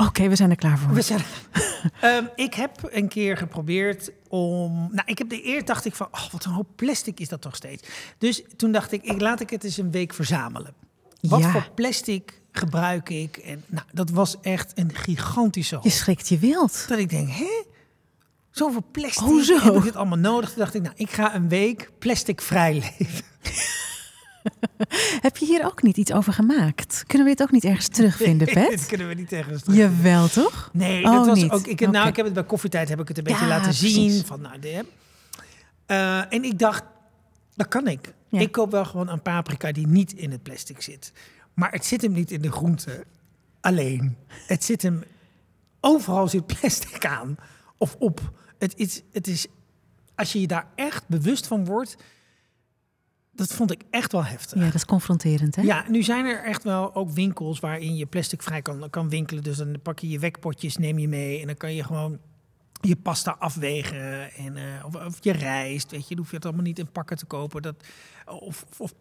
[0.06, 0.94] Oké, we zijn er klaar voor.
[0.94, 1.20] We zijn,
[2.02, 4.74] Ehm, ik heb een keer geprobeerd om.
[4.92, 7.42] Nou, ik heb de eer dacht ik van, oh, wat een hoop plastic is dat
[7.42, 7.88] toch steeds.
[8.18, 10.74] Dus toen dacht ik, ik laat ik het eens een week verzamelen.
[11.30, 11.52] Wat Ja.
[11.52, 13.38] voor plastic gebruik ik?
[13.38, 15.84] En nou, dat was echt een gigantische hoop.
[15.84, 16.86] Je schrikt je wild.
[16.88, 17.64] Dat ik denk, hè?
[18.52, 19.24] Zoveel plastic.
[19.24, 19.60] Hoezo?
[19.60, 20.50] Heb ik dit allemaal nodig?
[20.50, 23.26] Toen dacht ik, nou, ik ga een week plastic vrij leven.
[25.22, 27.04] Heb je hier ook niet iets over gemaakt?
[27.08, 28.86] Kunnen we dit ook niet ergens terugvinden, dit Pet?
[28.86, 29.76] kunnen we niet tegen terug.
[29.78, 30.70] Jawel, toch?
[30.74, 31.52] Nee, Oh, dat was niet.
[31.52, 31.68] ook.
[31.68, 34.26] Ik, nou, ik heb het bij koffietijd heb ik het een beetje Ja, laten zien.
[34.26, 34.86] Van, nou, de,
[35.86, 36.84] eh, en ik dacht,
[37.56, 38.14] dat kan ik.
[38.34, 38.40] Ja.
[38.40, 41.14] Ik koop wel gewoon een paprika die niet in het plastic zit.
[41.54, 43.06] Maar het zit hem niet in de groente
[43.62, 44.18] alleen.
[44.28, 45.04] Het zit hem...
[45.80, 47.36] Overal zit plastic aan.
[47.78, 48.32] Of op.
[48.58, 49.48] Het is, het is...
[50.16, 51.98] Als je je daar echt bewust van wordt...
[53.32, 54.60] Dat vond ik echt wel heftig.
[54.60, 55.62] Ja, dat is confronterend, hè?
[55.62, 59.44] Ja, nu zijn er echt wel ook winkels waarin je plastic vrij kan, kan winkelen.
[59.44, 62.20] Dus dan pak je je wekpotjes, neem je mee en dan kan je gewoon
[62.88, 65.92] je pasta afwegen en, eh, of, of je rijst.
[65.92, 67.62] Weet je, dan hoef je het allemaal niet in pakken te kopen.
[67.62, 67.76] Dat,
[68.26, 68.94] of of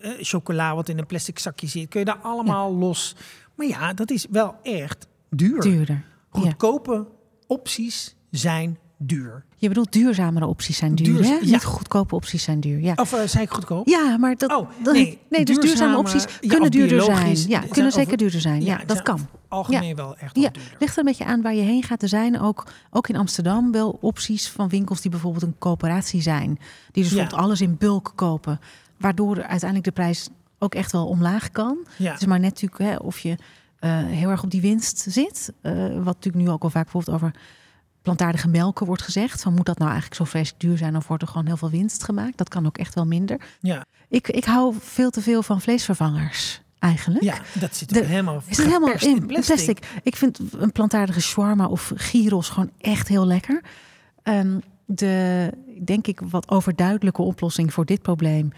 [0.00, 3.16] eh, chocola wat in een plastic zakje zit, kun je daar allemaal los.
[3.54, 5.60] Maar ja, dat is wel echt duur.
[5.60, 6.04] Duurder.
[6.32, 6.40] Ja.
[6.40, 7.06] Goedkope
[7.46, 9.44] opties zijn duur.
[9.56, 11.28] Je bedoelt duurzamere opties zijn duur, hè?
[11.34, 11.38] ja.
[11.40, 12.80] Niet goedkope opties zijn duur.
[12.80, 13.88] Ja, Of eh, zei ik goedkoop?
[13.88, 14.50] ja maar dat...
[14.52, 17.36] Oh, nee, nee, dus duurzame duurzame- opties ja, kunnen duurder zijn.
[17.48, 18.64] Ja, kunnen over- zeker duurder zijn.
[18.64, 19.28] Ja, dat kan.
[19.48, 20.76] Algemeen wel echt Ja, wel duurder.
[20.78, 22.02] ligt er een beetje aan waar je heen gaat.
[22.02, 26.46] Er zijn ook, ook in Amsterdam wel opties van winkels die bijvoorbeeld een coöperatie zijn.
[26.92, 27.16] Die dus Ja.
[27.16, 28.60] bijvoorbeeld alles in bulk kopen.
[28.98, 31.78] Waardoor uiteindelijk de prijs ook echt wel omlaag kan.
[31.96, 32.12] Ja.
[32.12, 33.36] Het is maar net natuurlijk hè, of je
[33.78, 35.52] eh, heel erg op die winst zit.
[35.60, 37.34] Eh, wat natuurlijk nu ook al vaak bijvoorbeeld over
[38.14, 39.42] plantaardige melken wordt gezegd.
[39.42, 41.70] Van moet dat nou eigenlijk zo vreselijk duur zijn of wordt er gewoon heel veel
[41.70, 42.36] winst gemaakt?
[42.38, 43.40] Dat kan ook echt wel minder.
[43.60, 43.84] Ja.
[44.08, 47.24] Ik, ik hou veel te veel van vleesvervangers eigenlijk.
[47.24, 49.86] Ja, dat zit De- er helemaal Is het helemaal in plastic.
[50.02, 53.62] Ik vind een plantaardige shawarma of gyros gewoon echt heel lekker.
[54.22, 55.50] Ehm, de,
[55.84, 58.50] denk ik, wat overduidelijke oplossing voor dit probleem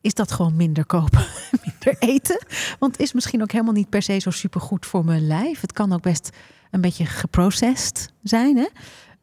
[0.00, 1.26] is dat gewoon minder kopen,
[1.64, 2.46] minder eten.
[2.78, 5.60] Want het is misschien ook helemaal niet per se zo supergoed voor mijn lijf.
[5.60, 6.30] Het kan ook best
[6.70, 8.56] een beetje geprocessed zijn.
[8.56, 8.66] Hè?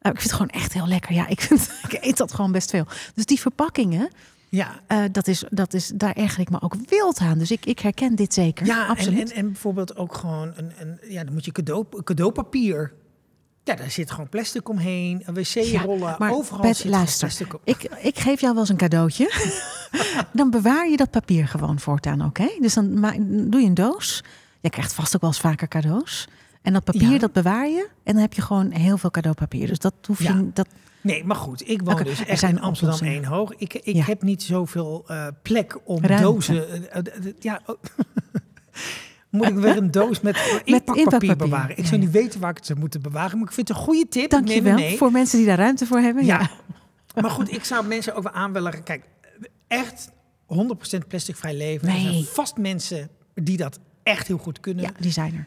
[0.00, 1.12] Maar ik vind het gewoon echt heel lekker.
[1.14, 2.86] Ja, ik, vind, ik eet dat gewoon best veel.
[3.14, 4.10] Dus die verpakkingen,
[4.48, 7.38] Ja, eh, dat is, dat is, daar erger ik me ook wild aan.
[7.38, 8.66] Dus ik, ik herken dit zeker.
[8.66, 9.30] ja en, absoluut.
[9.30, 12.92] en, en bijvoorbeeld ook gewoon een, een ja, dan moet je cadeau, cadeaupapier.
[13.64, 17.26] Ja, daar zit gewoon plastic omheen, een wc-rollen, overal Bert, zit gewoon luister.
[17.26, 17.60] plastic op.
[17.64, 19.32] Ik, ik geef jou wel eens een cadeautje.
[20.32, 22.48] dan bewaar je dat papier gewoon voortaan, oké?
[22.60, 23.00] Dus dan
[23.50, 24.24] doe je een doos.
[24.60, 26.28] Je krijgt vast ook wel eens vaker cadeaus.
[26.66, 27.18] En dat papier, Ja.
[27.18, 27.88] dat bewaar je.
[28.04, 29.66] En dan heb je gewoon heel veel cadeaupapier.
[29.66, 30.24] Dus dat hoef je...
[30.24, 30.42] Ja.
[30.54, 30.66] Dat,
[31.00, 33.52] Nee, maar goed, ik woon dus er echt zijn in Amsterdam één hoog.
[33.56, 34.04] Ik, ik Ja.
[34.04, 36.22] heb niet zoveel eh, plek om Ruimte.
[36.26, 36.90] dozen.
[36.92, 37.76] eh, eh, ja, oh.
[39.30, 41.36] moet ik weer een doos met inpakpapier inpakpapier.
[41.36, 41.78] bewaren?
[41.78, 43.82] Ik zou niet weten waar ik het zou moeten bewaren, maar ik vind het een
[43.82, 44.30] goede tip.
[44.30, 46.24] dank je wel voor mensen die daar ruimte voor hebben.
[46.24, 46.38] Ja.
[46.40, 46.50] Ja.
[47.22, 48.82] Maar goed, ik zou mensen ook wel aan willen.
[48.82, 49.04] Kijk,
[49.68, 50.10] echt
[50.46, 51.88] 100% plasticvrij leven.
[51.88, 52.02] Er Nee.
[52.12, 54.84] zijn vast mensen die dat echt heel goed kunnen.
[54.84, 55.46] ja, die zijn er.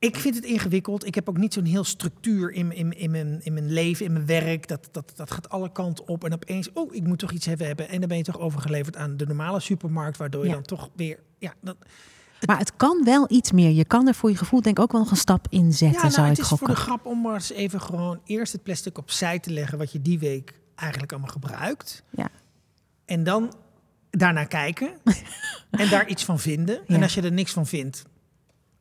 [0.00, 1.06] Ik vind het ingewikkeld.
[1.06, 4.12] Ik heb ook niet zo'n heel structuur in, in, in, mijn, in mijn leven, in
[4.12, 4.68] mijn werk.
[4.68, 6.24] Dat, dat, dat gaat alle kanten op.
[6.24, 7.66] En opeens, oh, ik moet toch iets hebben.
[7.66, 7.88] hebben.
[7.88, 10.16] En dan ben je toch overgeleverd aan de normale supermarkt.
[10.16, 10.54] Waardoor je Ja.
[10.54, 11.18] dan toch weer...
[11.38, 11.76] Ja, dat,
[12.46, 13.70] Maar het kan wel iets meer.
[13.70, 15.96] Je kan er voor je gevoel denk ik ook wel nog een stap in zetten,
[15.96, 18.52] ja nou, zou het ik is voor de grap om maar eens even gewoon eerst
[18.52, 19.78] het plastic opzij te leggen.
[19.78, 22.02] Wat je die week eigenlijk allemaal gebruikt.
[22.10, 22.28] Ja.
[23.04, 23.54] En dan
[24.10, 24.90] daarnaar kijken.
[25.70, 26.86] en daar iets van vinden.
[26.86, 28.04] En als je er niks van vindt,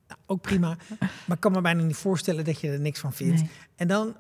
[0.10, 0.78] nou, ook prima.
[1.28, 3.42] Maar ik kan me bijna niet voorstellen dat je er niks van vindt.
[3.42, 3.50] Nee.
[3.76, 4.16] En dan,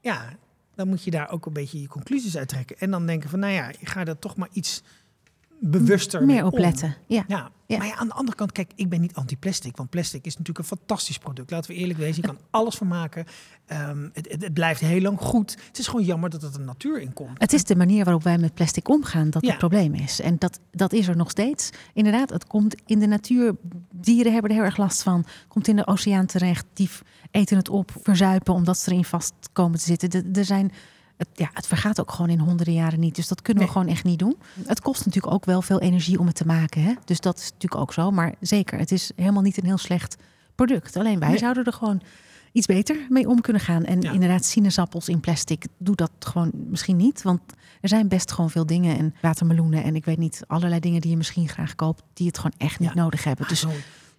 [0.00, 0.32] ja,
[0.74, 2.78] dan moet je daar ook een beetje je conclusies uit trekken.
[2.78, 4.82] En dan denken van, nou ja, je gaat er toch maar iets
[5.60, 6.96] bewuster mee Meer op letten.
[7.06, 7.24] Ja.
[7.28, 7.50] Ja.
[7.66, 7.78] Ja.
[7.78, 9.76] maar ja, aan de andere kant, kijk, ik ben niet anti-plastic.
[9.76, 11.50] Want plastic is natuurlijk een fantastisch product.
[11.50, 13.24] Laten we eerlijk wezen, je kan alles van maken.
[13.66, 15.56] Ehm, het, het, het blijft heel lang goed.
[15.66, 17.38] Het is gewoon jammer dat het de natuur in komt.
[17.40, 19.48] Het is de manier waarop wij met plastic omgaan dat Ja.
[19.48, 20.20] het probleem is.
[20.20, 21.70] En dat, dat is er nog steeds.
[21.94, 23.54] Inderdaad, het komt in de natuur.
[23.90, 25.24] Dieren hebben er heel erg last van.
[25.48, 26.64] Komt in de oceaan terecht.
[26.72, 26.90] Die
[27.30, 30.32] eten het op, verzuipen omdat ze erin vast komen te zitten.
[30.32, 30.72] Er zijn,
[31.16, 33.14] het, ja, het vergaat ook gewoon in honderden jaren niet.
[33.14, 34.36] Dus dat kunnen we gewoon echt niet doen.
[34.66, 36.82] Het kost natuurlijk ook wel veel energie om het te maken.
[36.82, 36.92] Hè?
[37.04, 38.10] Dus dat is natuurlijk ook zo.
[38.10, 40.16] Maar zeker, het is helemaal niet een heel slecht
[40.54, 40.96] product.
[40.96, 41.38] Alleen wij Nee.
[41.38, 42.02] zouden er gewoon
[42.52, 43.84] iets beter mee om kunnen gaan.
[43.84, 44.10] En Ja.
[44.12, 47.22] inderdaad, sinaasappels in plastic, doe dat gewoon misschien niet.
[47.22, 47.40] Want
[47.80, 51.10] er zijn best gewoon veel dingen en watermeloenen en ik weet niet, allerlei dingen die
[51.10, 52.94] je misschien graag koopt, die het gewoon echt niet Ja.
[52.94, 53.48] nodig hebben.
[53.48, 53.72] Dus Dus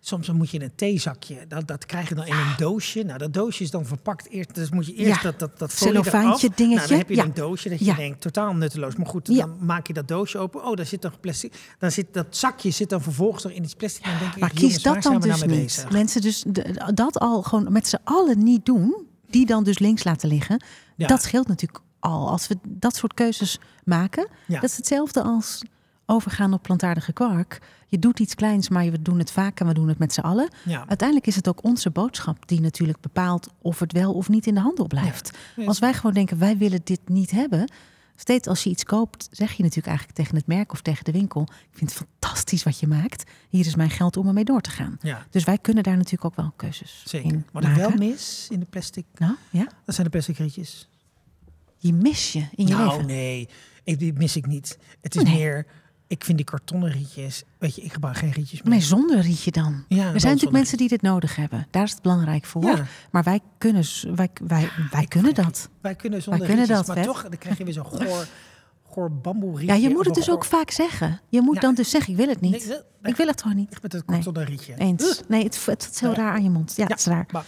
[0.07, 3.03] soms moet je een theezakje, dat, dat krijg je dan in een doosje.
[3.03, 4.55] Nou, dat doosje is dan verpakt eerst.
[4.55, 6.39] Dus moet je eerst dat, dat, dat folie eraf.
[6.39, 6.65] dingetje.
[6.67, 8.95] Nou, dan heb je een doosje dat je denkt, totaal nutteloos.
[8.95, 10.65] Maar goed, dan maak je dat doosje open.
[10.65, 11.53] Oh, daar zit toch plastic.
[11.79, 14.03] Dan zit dat zakje zit dan vervolgens nog in iets plastic.
[14.05, 15.85] En dan denk ik, maar kies dat dan dus nou mee niet.
[15.91, 16.45] Mensen dus
[16.93, 20.63] dat al gewoon met z'n allen niet doen, die dan dus links laten liggen.
[20.97, 22.29] Dat scheelt natuurlijk al.
[22.29, 24.59] Als we dat soort keuzes maken, Ja.
[24.59, 25.61] dat is hetzelfde als
[26.09, 27.59] overgaan op plantaardige kwark.
[27.87, 30.19] Je doet iets kleins, maar we doen het vaak en we doen het met z'n
[30.19, 30.49] allen.
[30.65, 30.85] Ja.
[30.87, 34.53] Uiteindelijk is het ook onze boodschap die natuurlijk bepaalt of het wel of niet in
[34.53, 35.37] de handel blijft.
[35.55, 35.65] Ja.
[35.65, 37.71] Als wij gewoon denken, wij willen dit niet hebben.
[38.15, 41.11] Steeds als je iets koopt, zeg je natuurlijk eigenlijk tegen het merk of tegen de
[41.11, 41.41] winkel.
[41.41, 43.23] Ik vind het fantastisch wat je maakt.
[43.49, 44.97] Hier is mijn geld om ermee door te gaan.
[45.01, 47.31] ja, Dus wij kunnen daar natuurlijk ook wel keuzes zeker.
[47.31, 49.67] in Wat ik wel mis in de plastic, Nou, ja.
[49.85, 50.89] dat zijn de plastic rietjes.
[51.77, 53.05] Je mis je in je nou, leven.
[53.05, 53.49] nee,
[53.83, 54.77] ik, die mis ik niet.
[55.01, 55.33] Het is Nee.
[55.33, 55.65] meer,
[56.09, 58.71] Ik vind die kartonnen rietjes, weet je, ik gebruik geen rietjes meer.
[58.73, 59.83] Nee, zonder rietje dan.
[59.87, 61.67] Ja, er zijn natuurlijk mensen die dit nodig hebben.
[61.71, 62.63] Daar is het belangrijk voor.
[62.63, 62.85] Ja.
[63.11, 63.83] Maar wij kunnen,
[64.15, 65.69] wij, wij, wij kunnen dat.
[65.81, 67.05] Wij kunnen zonder kunnen rietjes, dat, maar vet.
[67.13, 68.27] toch, dan krijg je weer zo'n goor,
[68.89, 69.65] goor bamboe rietje.
[69.75, 71.21] Ja, je moet het dus ook vaak zeggen.
[71.29, 71.61] Je moet Ja.
[71.61, 72.51] dan dus zeggen, ik wil het niet.
[72.51, 72.67] Nee,
[73.01, 73.81] nee, Ik wil het gewoon niet.
[73.81, 74.15] met het Nee.
[74.15, 74.73] kartonnen rietje.
[74.77, 75.21] Eens.
[75.27, 76.73] Nee, het, het is heel raar aan je mond.
[76.75, 76.89] Ja, Ja.
[76.89, 77.25] het is raar.
[77.31, 77.45] Maar,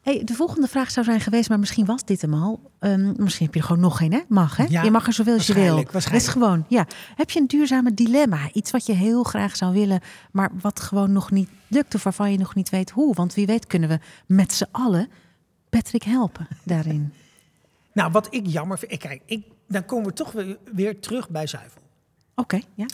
[0.00, 2.70] Hey, de volgende vraag zou zijn geweest, maar misschien was dit hem al.
[2.78, 4.20] Ehm, misschien heb je er gewoon nog geen, hè?
[4.28, 4.64] Mag, hè?
[4.68, 5.62] Ja, je mag er zoveel als je wil.
[5.62, 6.86] waarschijnlijk, Dat is gewoon, ja.
[7.14, 8.50] Heb je een duurzame dilemma?
[8.52, 10.00] Iets wat je heel graag zou willen,
[10.32, 13.14] maar wat gewoon nog niet lukt of waarvan je nog niet weet hoe?
[13.14, 15.08] Want wie weet kunnen we met z'n allen
[15.70, 17.12] Patrick helpen daarin.
[17.92, 21.46] nou, wat ik jammer vind, kijk, ik, dan komen we toch weer, weer terug bij
[21.46, 21.80] zuivel.
[22.34, 22.86] Oké, ja.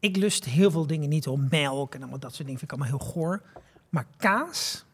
[0.00, 2.78] Ik lust heel veel dingen niet om melk en allemaal dat soort dingen vind ik
[2.78, 3.42] allemaal heel goor.
[3.88, 4.84] Maar kaas.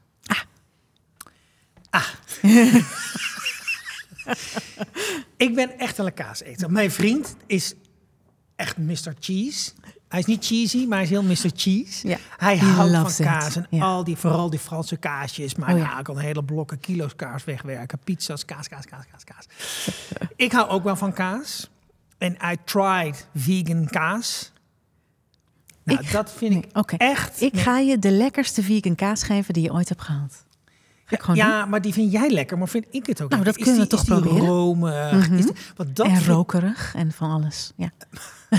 [1.91, 2.07] Ah.
[5.37, 6.71] ik ben echt een kaaseter.
[6.71, 7.75] Mijn vriend is
[8.57, 9.15] echt Mr.
[9.21, 9.71] Cheese.
[10.09, 11.51] Hij is niet cheesy, maar hij is heel Mr.
[11.57, 12.09] Cheese.
[12.09, 12.17] Ja.
[12.37, 13.33] Hij He houdt van it.
[13.33, 13.85] kaas en Ja.
[13.85, 15.55] al die, vooral die Franse kaasjes.
[15.55, 15.85] Maar Oh ja.
[15.85, 15.99] ja.
[15.99, 17.99] ik kan hele blokken kilo's kaas wegwerken.
[18.05, 19.47] Pizza's, kaas, kaas, kaas, kaas, kaas.
[20.37, 21.71] ik hou ook wel van kaas.
[22.19, 24.53] En I tried vegan kaas.
[25.85, 27.41] Nou, Ik- dat vind ik echt...
[27.41, 27.63] Ik nee.
[27.63, 30.45] ga je de lekkerste vegan kaas geven die je ooit hebt gehad.
[31.09, 31.47] Ga ik gewoon doen.
[31.47, 33.65] Ja, maar die vind jij lekker, maar vind ik het ook Nou, lekker.
[33.65, 34.55] dat kunnen is we die, toch proberen?
[34.55, 35.13] romig?
[35.13, 35.35] Mhm.
[35.35, 37.73] Is die- want dat en rokerig en van alles.
[37.77, 37.91] Ja,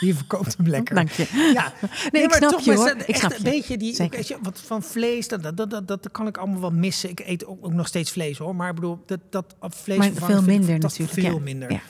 [0.00, 0.94] Je verkoopt hem lekker.
[0.94, 1.50] dank je.
[1.54, 1.72] Ja,
[2.10, 2.88] Nee, ik snap je, maar hoor.
[2.88, 3.42] ze- Ik snap een je.
[3.42, 7.10] beetje die, je, wat van vlees, dat, dat, dat, dat, kan ik allemaal wel missen.
[7.10, 10.12] Ik eet ook, ook nog steeds vlees hoor, maar ik bedoel, dat, dat vlees Maar
[10.12, 11.12] veel ik minder natuurlijk.
[11.20, 11.38] Veel ja.
[11.40, 11.72] minder.
[11.72, 11.80] Ja.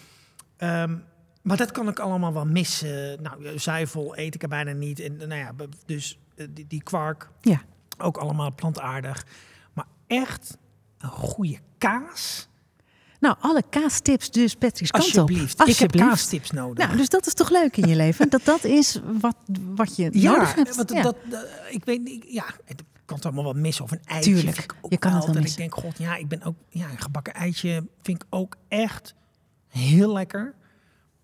[0.57, 0.95] Ehm,
[1.43, 3.23] maar dat kan ik allemaal wel missen.
[3.23, 5.01] Nou, zuivel eet ik er bijna niet.
[5.01, 5.53] En nou ja,
[5.87, 7.63] dus eh, die, die kwark, Ja.
[7.99, 9.25] ook allemaal plantaardig.
[10.07, 10.57] Echt
[10.99, 12.49] een goede kaas,
[13.21, 15.11] Nou, alle kaastips dus Patrick's kant op.
[15.19, 15.69] alsjeblieft.
[15.69, 16.87] Ik heb kaastips nodig.
[16.87, 18.29] Nou, dus dat is toch leuk in je leven?
[18.31, 19.37] Dat dat is wat,
[19.75, 20.77] wat je ja, nodig hebt.
[20.77, 21.03] want Ja.
[21.03, 23.85] dat, dat- ik weet niet, ja, ik kan het allemaal wel missen.
[23.85, 25.51] Of een eitje Tuurlijk, ik ook je kan het wel missen.
[25.63, 29.15] Ik denk, god, ja, ik ben ook, ja, een gebakken eitje vind ik ook echt
[29.69, 30.55] heel lekker.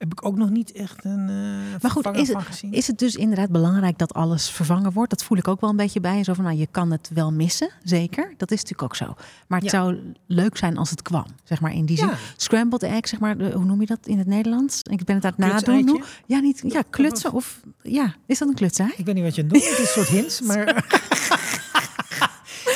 [0.02, 2.72] Heb ik ook nog niet echt een eh maar goed, is het, gezien.
[2.72, 5.10] is het dus inderdaad belangrijk dat alles vervangen wordt?
[5.10, 6.24] Dat voel ik ook wel een beetje bij.
[6.24, 8.34] Zo van, nou, je kan het wel missen, zeker.
[8.36, 9.14] Dat is natuurlijk ook zo.
[9.46, 9.78] Maar het Ja.
[9.78, 12.06] zou leuk zijn als het kwam, zeg maar in die zin.
[12.06, 12.14] Ja.
[12.36, 14.80] Scrambled egg, zeg maar, hoe noem je dat in het Nederlands?
[14.82, 15.84] Ik ben het aan het nadoen.
[15.84, 16.02] Nu.
[16.26, 18.92] Ja, niet, ja, klutsen of, ja, is dat een klutsei?
[18.96, 19.64] Ik weet niet wat je doet.
[19.68, 20.64] Het is een soort hints, maar...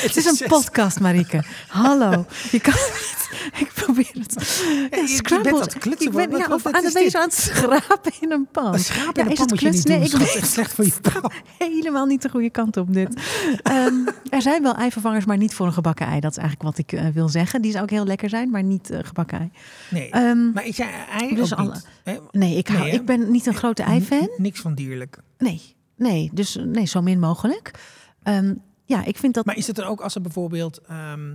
[0.03, 1.43] Het is een podcast, Marieke.
[1.69, 2.27] Hallo.
[2.51, 3.15] Je kan het.
[3.61, 4.63] Ik probeer het.
[4.91, 8.49] Ja, je bent klutsen, Ik ben ja, of aan is het aan schrapen in een
[8.53, 8.73] pan.
[8.73, 11.31] Een schaap in Ja, is pan het Nee, ik Het is slecht voor je pan.
[11.59, 13.21] helemaal niet de goede kant op dit.
[13.63, 13.95] Ehm,
[14.29, 16.21] er zijn wel eivervangers, maar niet voor een gebakken ei.
[16.21, 17.63] Dat is eigenlijk wat ik eh, wil zeggen.
[17.63, 19.51] Die zou ook heel lekker zijn, maar niet eh, gebakken ei.
[19.91, 22.21] Nee, Ehm, maar eet jij ei dus ook alle- niet?
[22.31, 22.97] Nee, ik, hou, Nee, hè?
[22.97, 24.29] ik ben niet een grote ei-fan.
[24.37, 25.19] Niks van dierlijk.
[25.39, 27.71] Nee, nee, dus nee, zo min mogelijk.
[28.23, 28.55] Ehm,
[28.87, 29.45] ja, ik vind dat...
[29.45, 30.81] Maar is het er ook als er bijvoorbeeld...
[30.89, 31.35] ehm,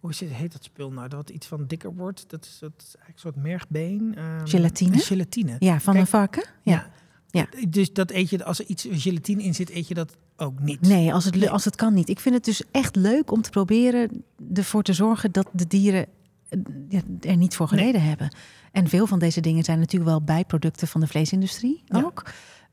[0.00, 1.08] hoe is het, heet dat spul nou?
[1.08, 2.24] Dat iets van dikker wordt.
[2.30, 4.14] Dat is, dat is eigenlijk een soort mergbeen.
[4.16, 4.98] ehm, Gelatine?
[4.98, 5.56] Gelatine.
[5.58, 6.44] ja, van Kijk, een varken?
[6.62, 6.90] Ja.
[7.30, 7.46] Ja.
[7.68, 10.80] Dus dat eet je, als er iets gelatine in zit, eet je dat ook niet.
[10.80, 11.50] Nee, als het, Nee.
[11.50, 12.08] als het kan niet.
[12.08, 16.06] Ik vind het dus echt leuk om te proberen ervoor te zorgen dat de dieren
[16.48, 17.78] eh, ja, er niet voor Nee.
[17.78, 18.36] geleden hebben.
[18.72, 22.02] En veel van deze dingen zijn natuurlijk wel bijproducten van de vleesindustrie Ja.
[22.02, 22.22] ook.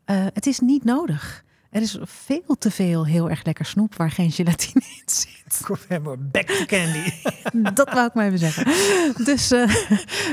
[0.05, 1.43] Eh, het is niet nodig.
[1.75, 5.67] Er is veel te veel heel erg lekker snoep waar geen gelatine in zit.
[5.67, 7.11] We hebben back to candy.
[7.73, 8.65] Dat wou ik maar even zeggen.
[9.25, 9.75] Dus, eh,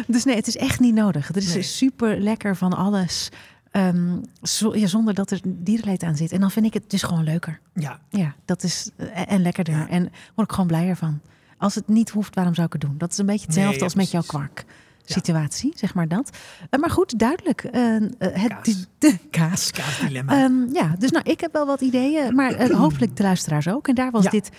[0.07, 1.28] dus nee, het is echt niet nodig.
[1.28, 1.62] Er is Nee.
[1.62, 3.28] super lekker van alles.
[3.70, 6.33] ehm, zo- ja, zonder dat er dierenleed aan zit.
[6.33, 7.61] En dan vind ik het dus gewoon leuker.
[7.74, 9.74] ja, Ja, dat is eh, en lekkerder.
[9.74, 9.88] Ja.
[9.88, 10.02] En
[10.35, 11.20] word ik gewoon blijer van.
[11.59, 12.94] Als het niet hoeft, waarom zou ik het doen?
[12.98, 14.64] Dat is een beetje hetzelfde Nee, ja, als met jouw kwark.
[15.04, 16.36] Situatie, zeg maar dat.
[16.70, 17.64] Eh, maar goed, duidelijk.
[17.64, 18.86] eh, eh, het, Kaas.
[18.98, 19.70] de kaas.
[19.70, 20.42] kaasdilemma.
[20.44, 23.88] Ehm, ja, dus nou, ik heb wel wat ideeën, maar hopelijk de luisteraars ook.
[23.88, 24.30] En daar was Ja.
[24.30, 24.50] dit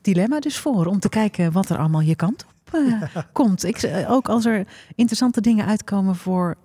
[0.00, 2.50] dilemma dus voor, om te kijken wat er allemaal je kant op
[3.32, 3.64] komt.
[3.64, 6.56] Ik, ook als er interessante dingen uitkomen voor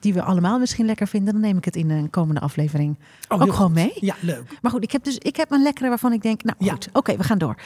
[0.00, 3.40] die we allemaal misschien lekker vinden, dan neem ik het in een komende aflevering Oh,
[3.42, 3.92] ook gewoon mee.
[3.94, 4.58] Ja, leuk.
[4.62, 6.72] Maar goed, ik heb dus ik heb een lekkere waarvan ik denk, nou Ja.
[6.72, 7.56] goed, oké, we gaan door.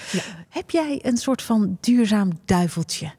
[0.48, 3.12] Heb jij een soort van duurzaam duiveltje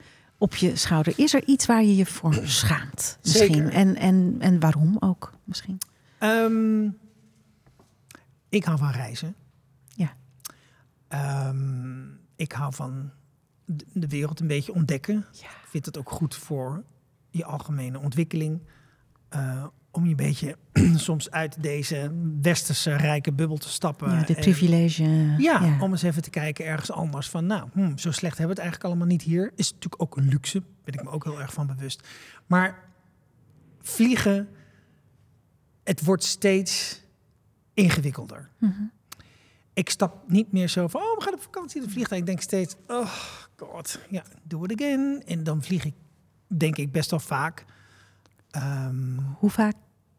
[0.43, 1.13] op je schouder?
[1.19, 3.17] Is er iets waar je je voor schaamt?
[3.23, 3.53] Misschien.
[3.53, 3.69] Zeker.
[3.73, 5.77] En, en, en waarom ook misschien?
[6.17, 6.83] Ehm,
[8.49, 9.35] ik hou van reizen.
[9.87, 10.15] Ja.
[11.07, 12.03] Ehm,
[12.35, 13.11] ik hou van
[13.65, 15.25] de- wereld een beetje ontdekken.
[15.31, 15.47] Ja.
[15.47, 16.83] Ik vind het ook goed voor
[17.29, 18.61] je algemene ontwikkeling.
[19.29, 19.65] Eh,
[19.95, 20.57] om je een beetje
[20.95, 24.11] soms uit deze westerse rijke bubbel te stappen.
[24.11, 25.03] Ja, de en- privilege.
[25.37, 28.61] Ja, om eens even te kijken ergens anders van, nou, hm, zo slecht hebben we
[28.61, 29.51] het eigenlijk allemaal niet hier.
[29.55, 32.07] Is natuurlijk ook een luxe, ben ik me ook heel erg van bewust.
[32.45, 32.79] Maar
[33.81, 34.47] vliegen
[35.83, 37.01] het wordt steeds
[37.73, 38.49] ingewikkelder.
[38.57, 38.81] Mhm.
[39.73, 42.21] Ik stap niet meer zo van, oh, we gaan op vakantie het vliegtuig.
[42.21, 43.13] Ik denk steeds, oh
[43.57, 45.23] god, ja, do it again.
[45.25, 45.93] En dan vlieg ik,
[46.47, 47.65] denk ik, best wel vaak.
[48.51, 49.75] Ehm, Hoe vaak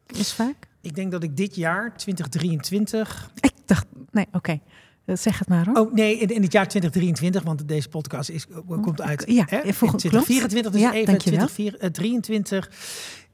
[0.06, 0.54] is vaak?
[0.80, 3.30] ik denk dat ik dit jaar, 2023...
[3.40, 4.60] Ik dacht, nee, oké.
[5.04, 5.76] Eh, Zeg het maar hoor.
[5.76, 9.44] Oh nee, in, in het jaar 2023, want deze podcast is, eh, komt uit Ja,
[9.48, 10.72] hè, eh, in volgens- 2024.
[10.72, 11.46] Dus Ja, even dankjewel.
[11.46, 12.70] 2023.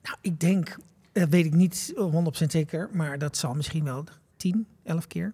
[0.02, 0.76] Nou, ik denk,
[1.12, 4.04] dat weet ik niet 100% zeker, maar dat zal misschien wel
[4.36, 5.32] 10, 11 keer.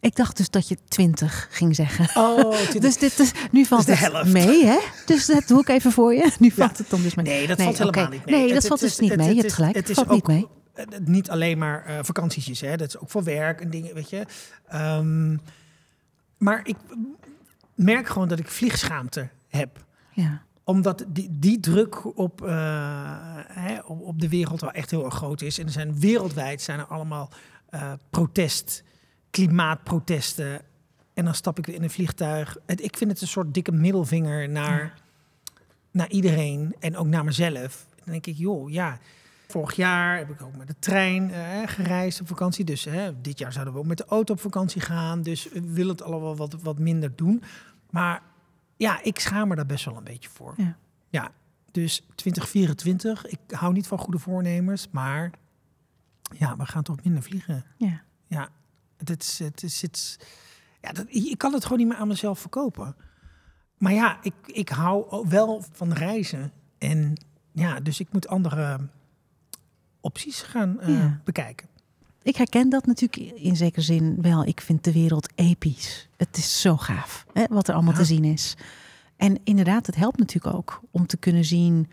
[0.00, 2.22] Ik dacht dus dat je 20 ging zeggen.
[2.22, 4.32] Oh, Dus dit is, nu valt de het helft.
[4.32, 4.78] mee, hè?
[5.06, 6.30] Dus dat doe ik even voor je.
[6.38, 7.24] Nu valt het dan dus mee.
[7.26, 8.34] Nee, dat Nee, valt helemaal niet mee.
[8.34, 9.26] Nee, dat het valt dus niet mee.
[9.26, 9.74] het Je hebt gelijk.
[9.74, 10.46] Het is Valt niet ook mee.
[10.78, 12.76] Eh, niet alleen maar eh vakantietjes, hè.
[12.76, 14.26] Dat is ook voor werk en dingen, weet je.
[14.68, 15.36] Ehm,
[16.36, 16.76] maar ik
[17.74, 19.84] merk gewoon dat ik vliegschaamte heb.
[20.12, 20.42] Ja.
[20.64, 22.48] Omdat die, die druk op, eh,
[23.46, 25.58] hè, op, op de wereld wel echt heel erg groot is.
[25.58, 27.30] En er zijn wereldwijd zijn er allemaal
[27.70, 28.82] eh, protest,
[29.30, 30.60] klimaatprotesten.
[31.14, 32.56] En dan stap ik weer in een vliegtuig.
[32.66, 34.94] Het, ik vind het een soort dikke middelvinger naar,
[35.90, 37.86] naar iedereen en ook naar mezelf.
[37.96, 38.98] Dan denk ik, joh, ja.
[39.50, 42.64] Vorig jaar heb ik ook met de trein eh, gereisd op vakantie.
[42.64, 45.22] Dus hè, dit jaar zouden we ook met de auto op vakantie gaan.
[45.22, 47.42] Dus we willen het allemaal wat, wat minder doen.
[47.90, 48.22] Maar
[48.76, 50.54] ja, ik schaam me daar best wel een beetje voor.
[50.56, 50.76] Ja.
[51.08, 51.30] Ja,
[51.70, 53.26] dus 2024.
[53.26, 55.30] Ik hou niet van goede voornemens, maar
[56.38, 57.64] ja, we gaan toch minder vliegen.
[57.76, 58.02] Ja.
[58.26, 58.48] Ja,
[58.96, 60.18] het is, het is, het is-
[60.80, 62.96] ja, dat, ik kan het gewoon niet meer aan mezelf verkopen.
[63.78, 66.52] Maar ja, ik, ik hou wel van reizen.
[66.78, 67.14] En
[67.52, 68.88] ja, dus ik moet andere
[70.08, 71.20] opties gaan eh, Ja.
[71.24, 71.68] bekijken.
[72.22, 74.44] Ik herken dat natuurlijk in zekere zin wel.
[74.44, 76.08] Ik vind de wereld episch.
[76.16, 77.98] Het is zo gaaf hè, wat er allemaal Ja.
[77.98, 78.54] te zien is.
[79.16, 81.88] En inderdaad, het helpt natuurlijk ook om te kunnen zien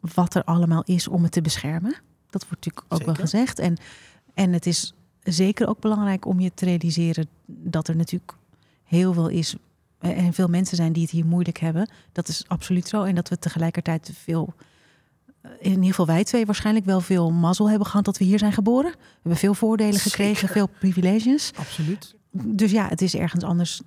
[0.00, 1.94] wat er allemaal is om het te beschermen.
[2.30, 3.58] Dat wordt natuurlijk ook wel gezegd.
[3.58, 3.76] En,
[4.34, 8.32] en het is zeker ook belangrijk om je te realiseren dat er natuurlijk
[8.84, 9.54] heel veel is.
[9.98, 11.90] En veel mensen zijn die het hier moeilijk hebben.
[12.12, 13.02] Dat is absoluut zo.
[13.02, 14.54] En dat we tegelijkertijd veel,
[15.58, 18.52] in ieder geval wij twee waarschijnlijk wel veel mazzel hebben gehad dat we hier zijn
[18.52, 18.90] geboren.
[18.90, 20.48] We hebben veel voordelen gekregen, Zeker.
[20.48, 21.52] veel privileges.
[21.56, 22.14] Absoluut.
[22.30, 23.80] Dus ja, het is ergens anders.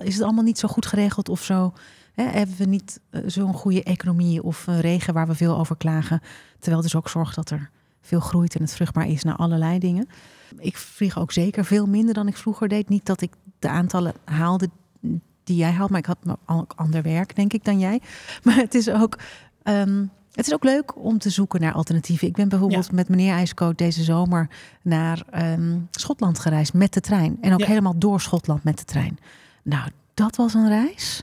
[0.00, 1.72] Is het allemaal niet zo goed geregeld of zo?
[2.14, 5.76] Hè, hebben we niet eh, zo'n goede economie of een regen waar we veel over
[5.76, 6.20] klagen?
[6.58, 7.70] Terwijl dus ook zorgt dat er
[8.00, 10.08] veel groeit en het vruchtbaar is naar allerlei dingen.
[10.58, 12.88] Ik vlieg ook zeker veel minder dan ik vroeger deed.
[12.88, 14.68] Niet dat ik de aantallen haalde
[15.44, 18.00] die jij haalt, maar ik had ook ander werk, denk ik, dan jij.
[18.44, 19.18] Maar het is ook.
[19.62, 20.04] ehm,
[20.38, 22.28] het is ook leuk om te zoeken naar alternatieven.
[22.28, 22.92] Ik ben bijvoorbeeld Ja.
[22.94, 24.48] met meneer IJskoot deze zomer
[24.82, 27.38] naar ehm, Schotland gereisd met de trein.
[27.40, 27.66] En ook Ja.
[27.66, 29.18] helemaal door Schotland met de trein.
[29.62, 31.22] Nou, dat was een reis.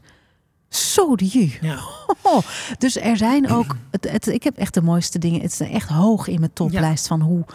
[0.70, 1.14] Zo.
[1.18, 1.80] Ja.
[2.22, 2.42] Oh,
[2.78, 3.76] dus er zijn ook.
[3.92, 5.42] Het, het, ik heb echt de mooiste dingen.
[5.42, 7.46] Het is echt hoog in mijn toplijst van hoe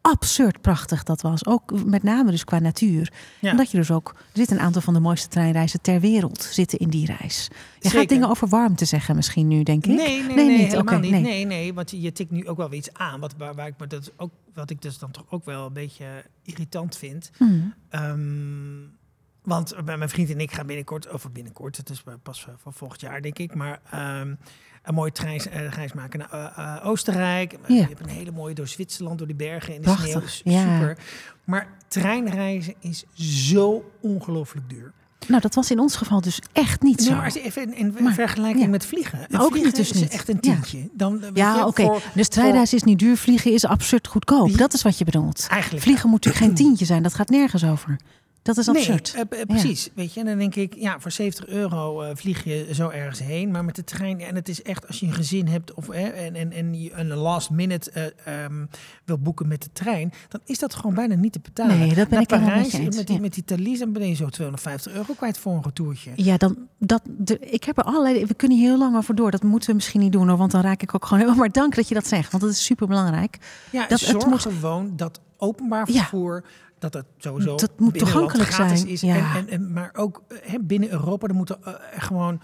[0.00, 1.46] absurd prachtig dat was.
[1.46, 3.12] Ook met name dus qua natuur.
[3.40, 3.50] Ja.
[3.50, 4.14] En dat je dus ook.
[4.16, 7.48] Er zitten een aantal van de mooiste treinreizen ter wereld zitten in die reis.
[7.50, 7.98] Je Zeker.
[7.98, 9.94] gaat dingen over warmte zeggen misschien nu, denk ik.
[9.96, 10.70] Nee, nee, Nee, nee, niet.
[10.70, 11.10] helemaal niet.
[11.10, 11.22] nee.
[11.22, 11.44] Nee.
[11.44, 13.20] nee, want je, je tikt nu ook wel weer iets aan.
[13.20, 15.72] Wat, waar, waar ik me dat ook, wat ik dus dan toch ook wel een
[15.72, 17.30] beetje irritant vind.
[17.36, 17.74] Hmm.
[17.88, 18.18] Ehm,
[19.42, 22.72] want bij mijn vriend en ik gaan binnenkort, of binnenkort, het is pas eh, van
[22.72, 24.34] volgend jaar denk ik, maar ehm,
[24.82, 27.52] een mooie trein, eh, reis maken naar eh, eh, Oostenrijk.
[27.66, 27.74] Ja.
[27.74, 30.54] Je hebt een hele mooie door Zwitserland, door de bergen in de Prachtig, sneeuw.
[30.54, 30.62] Ja.
[30.78, 30.98] Super.
[31.44, 33.04] Maar treinreizen is
[33.52, 34.92] zo ongelooflijk duur.
[35.28, 37.14] Nou, dat was in ons geval dus echt niet Nee, zo.
[37.14, 38.70] maar even in, in Maar, vergelijking ja.
[38.70, 39.18] met vliegen.
[39.18, 40.10] Ook vliegen niet dus is niet.
[40.12, 40.52] echt een Ja.
[40.52, 40.88] tientje.
[40.92, 41.98] Dan, weet Ja, oké.
[42.14, 44.48] Dus treinreis is niet duur, vliegen is absurd goedkoop.
[44.48, 44.56] Ja.
[44.56, 45.46] Dat is wat je bedoelt.
[45.50, 47.98] Eigenlijk Vliegen moet natuurlijk geen tientje zijn, dat gaat nergens over.
[48.42, 49.12] Dat is absurd.
[49.14, 49.90] Nee, eh, eh, precies.
[49.94, 53.18] Weet je, en dan denk ik, ja, voor 70 euro eh, vlieg je zo ergens
[53.18, 53.50] heen.
[53.50, 56.26] Maar met de trein, en het is echt als je een gezin hebt of, eh,
[56.26, 58.64] en, en, en je een last minute eh, ehm,
[59.04, 61.78] wil boeken met de trein, dan is dat gewoon bijna niet te betalen.
[61.78, 63.22] Nee, dat ben Naar ik helemaal met Parijs eens, met die, ja.
[63.22, 66.10] met die Thalys, dan ben je zo 250 euro kwijt voor een retourtje.
[66.16, 68.26] Ja, dan, dat, de, ik heb er allerlei.
[68.26, 69.30] We kunnen hier heel lang over door.
[69.30, 71.34] Dat moeten we misschien niet doen hoor, want dan raak ik ook gewoon heel.
[71.34, 73.38] Maar dank dat je dat zegt, want dat is super belangrijk.
[73.70, 76.04] Ja, Dat- het zorg moet- gewoon dat openbaar Ja.
[76.80, 79.00] Dat het sowieso Dat moet toegankelijk gratis zijn, is.
[79.00, 79.14] ja.
[79.16, 82.40] En, en, en, maar ook hè, binnen Europa, er moeten eh, gewoon...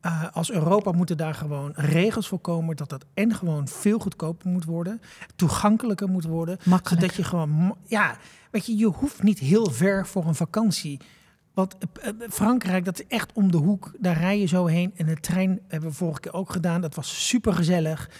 [0.00, 4.48] eh, als Europa moeten daar gewoon regels voor komen dat dat en gewoon veel goedkoper
[4.50, 5.00] moet worden,
[5.36, 7.00] toegankelijker moet worden, Makkelijk.
[7.02, 8.16] zodat je gewoon, ja,
[8.50, 11.00] weet je, je hoeft niet heel ver voor een vakantie.
[11.54, 13.92] Want eh, Frankrijk, dat is echt om de hoek.
[13.98, 14.92] Daar rij je zo heen.
[14.96, 16.80] En de trein hebben we vorige keer ook gedaan.
[16.80, 18.10] Dat was super gezellig.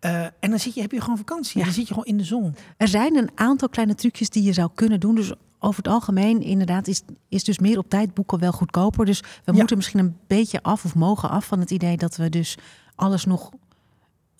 [0.00, 1.58] En dan zit je, heb je gewoon vakantie.
[1.58, 1.64] Ja.
[1.64, 2.54] Dan zit je gewoon in de zon.
[2.76, 5.14] Er zijn een aantal kleine trucjes die je zou kunnen doen.
[5.14, 9.06] Dus over het algemeen, inderdaad, is, is dus meer op tijd boeken wel goedkoper.
[9.06, 9.52] Dus we Ja.
[9.52, 12.58] moeten misschien een beetje af of mogen af van het idee dat we dus
[12.94, 13.50] alles nog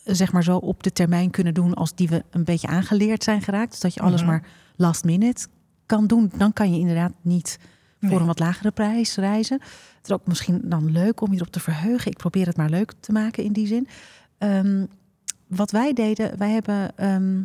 [0.05, 3.43] zeg maar zo op de termijn kunnen doen als die we een beetje aangeleerd zijn
[3.43, 3.71] geraakt.
[3.71, 4.31] Dus dat je alles Mhm.
[4.31, 4.47] maar
[4.77, 5.47] last minute
[5.87, 6.33] kan doen.
[6.37, 7.59] Dan kan je inderdaad niet
[8.01, 8.19] voor Nee.
[8.19, 9.61] een wat lagere prijs reizen.
[9.61, 12.11] Het is ook misschien dan leuk om je erop te verheugen.
[12.11, 13.89] Ik probeer het maar leuk te maken in die zin.
[14.39, 14.85] Ehm,
[15.51, 17.43] wat wij deden, wij hebben ehm,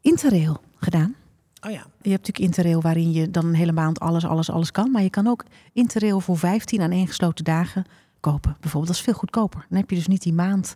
[0.00, 1.14] Interrail gedaan.
[1.60, 1.86] Oh ja.
[2.02, 4.90] Je hebt natuurlijk Interrail waarin je dan een hele maand alles, alles, alles kan.
[4.90, 7.84] Maar je kan ook Interrail voor 15 aan gesloten dagen
[8.20, 8.50] kopen.
[8.60, 9.66] Bijvoorbeeld, dat is veel goedkoper.
[9.68, 10.74] Dan heb je dus niet die maand.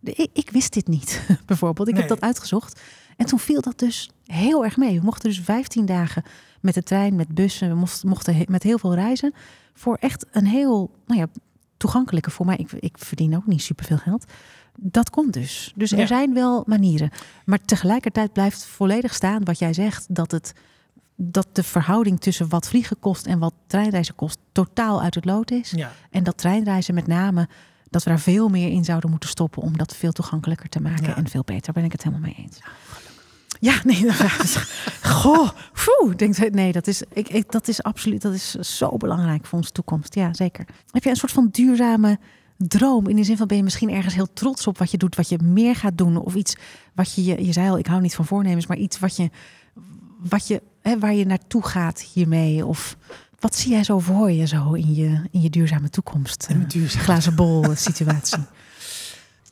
[0.00, 1.88] De- ik, ik wist dit niet, bijvoorbeeld.
[1.88, 2.80] Ik heb dat uitgezocht.
[3.16, 4.98] En toen viel dat dus heel erg mee.
[4.98, 6.22] We mochten dus 15 dagen
[6.60, 7.68] met de trein, met bussen.
[7.68, 9.32] We mochten, mochten he- met heel veel reizen.
[9.74, 11.26] Voor echt een heel, nou ja,
[11.76, 12.56] toegankelijke voor mij.
[12.56, 14.24] Ik, ik verdien ook niet superveel geld.
[14.80, 15.72] Dat komt dus.
[15.76, 16.06] Dus er Ja.
[16.06, 17.10] zijn wel manieren.
[17.44, 20.06] Maar tegelijkertijd blijft volledig staan wat jij zegt.
[20.14, 20.52] Dat, het,
[21.16, 25.50] dat de verhouding tussen wat vliegen kost en wat treinreizen kost totaal uit het lood
[25.50, 25.70] is.
[25.70, 25.92] ja.
[26.10, 27.48] En dat treinreizen met name,
[27.90, 31.06] dat we daar veel meer in zouden moeten stoppen om dat veel toegankelijker te maken
[31.06, 31.16] Ja.
[31.16, 31.62] en veel beter.
[31.64, 32.58] Daar ben ik het helemaal mee eens.
[33.60, 34.16] Ja, nee, dat
[35.02, 39.46] Goh, foe, denk, nee, dat is, ik, ik, dat is absoluut, dat is zo belangrijk
[39.46, 40.14] voor onze toekomst.
[40.14, 40.64] Ja, zeker.
[40.90, 42.18] Heb je een soort van duurzame
[42.58, 43.08] droom?
[43.08, 45.28] In de zin van ben je misschien ergens heel trots op wat je doet, wat
[45.28, 46.56] je meer gaat doen, of iets
[46.94, 49.30] wat je, je, je zei al, ik hou niet van voornemens, maar iets wat je,
[50.18, 52.96] wat je, hè, waar je naartoe gaat hiermee, of
[53.38, 56.46] wat zie jij zo voor je zo in je, in je duurzame toekomst?
[56.48, 58.44] Een eh, duurzame- glazen bol situatie.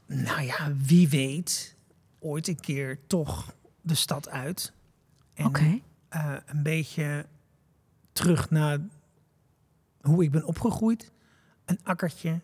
[0.06, 1.74] Nou ja, wie weet
[2.18, 4.72] ooit een keer toch de stad uit.
[5.34, 7.26] En eh, een beetje
[8.12, 8.78] terug naar
[10.00, 11.12] hoe ik ben opgegroeid.
[11.64, 12.40] Een akkertje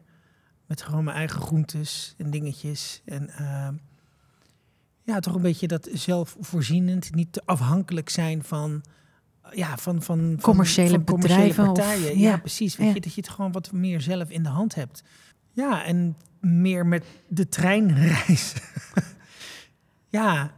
[0.72, 3.02] met gewoon mijn eigen groentes en dingetjes.
[3.04, 3.68] En eh,
[5.02, 7.14] ja, toch een beetje dat zelfvoorzienend.
[7.14, 8.82] Niet te afhankelijk zijn van...
[9.50, 12.18] Ja, van, van, van Commerciële van commerciële bedrijven of- partijen.
[12.18, 12.76] ja, ja, precies.
[12.76, 12.94] Weet ja.
[12.94, 15.02] je, dat je het gewoon wat meer zelf in de hand hebt.
[15.50, 18.60] Ja, en meer met de trein reizen.
[20.18, 20.52] ja.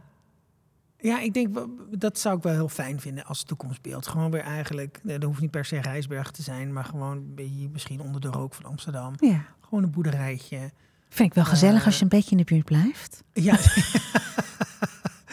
[1.05, 4.07] Ja, ik denk wel- dat zou ik wel heel fijn vinden als toekomstbeeld.
[4.07, 7.69] Gewoon weer eigenlijk, nee, dat hoeft niet per se Rijsberg te zijn, maar gewoon beetje
[7.69, 9.13] misschien onder de rook van Amsterdam.
[9.19, 9.45] Ja.
[9.61, 10.71] Gewoon een boerderijtje.
[11.09, 13.23] Vind ik wel gezellig Eh, als je een beetje in de buurt blijft.
[13.33, 13.53] Ja.
[13.53, 13.57] Ja,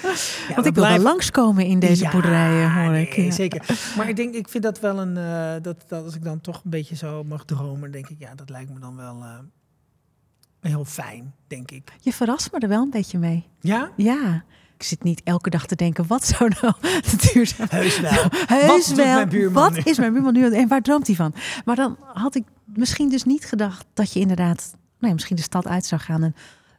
[0.55, 3.17] Want ik wil wel blijven- langskomen in deze Ja, boerderijen, hoor ik.
[3.17, 3.33] nee, Ja.
[3.33, 3.93] Zeker.
[3.97, 6.65] Maar ik denk, ik vind dat wel een, eh, dat, dat als ik dan toch
[6.65, 9.39] een beetje zo mag dromen, denk ik, ja, dat lijkt me dan wel eh,
[10.61, 11.93] heel fijn, denk ik.
[12.01, 13.47] Je verrast me er wel een beetje mee.
[13.61, 13.91] Ja?
[13.97, 14.45] Ja.
[14.83, 16.75] Ik zit niet elke dag te denken, wat zou nou
[17.11, 17.67] de duurzaam...
[17.71, 18.11] Heus wel.
[18.47, 19.15] Heus Wat wel.
[19.15, 19.81] mijn buurman Wat nu?
[19.91, 21.35] is mijn buurman nu en waar droomt hij van?
[21.65, 25.43] Maar dan had ik misschien dus niet gedacht dat je inderdaad, nou ja, misschien de
[25.43, 26.23] stad uit zou gaan.
[26.23, 26.35] En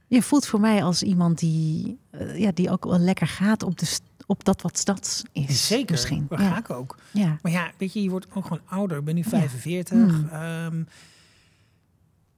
[0.08, 3.78] je voelt voor mij als iemand die, eh, ja, die ook wel lekker gaat op,
[3.80, 5.68] de, op dat wat stads is.
[5.68, 6.26] Zeker, Misschien.
[6.30, 6.50] daar Ja.
[6.50, 6.98] ga ik ook.
[7.12, 7.38] ja.
[7.42, 8.98] Maar ja, weet je, je wordt ook gewoon ouder.
[8.98, 9.94] Ik ben nu 45.
[9.98, 10.30] Mm.
[10.32, 10.84] Ehm,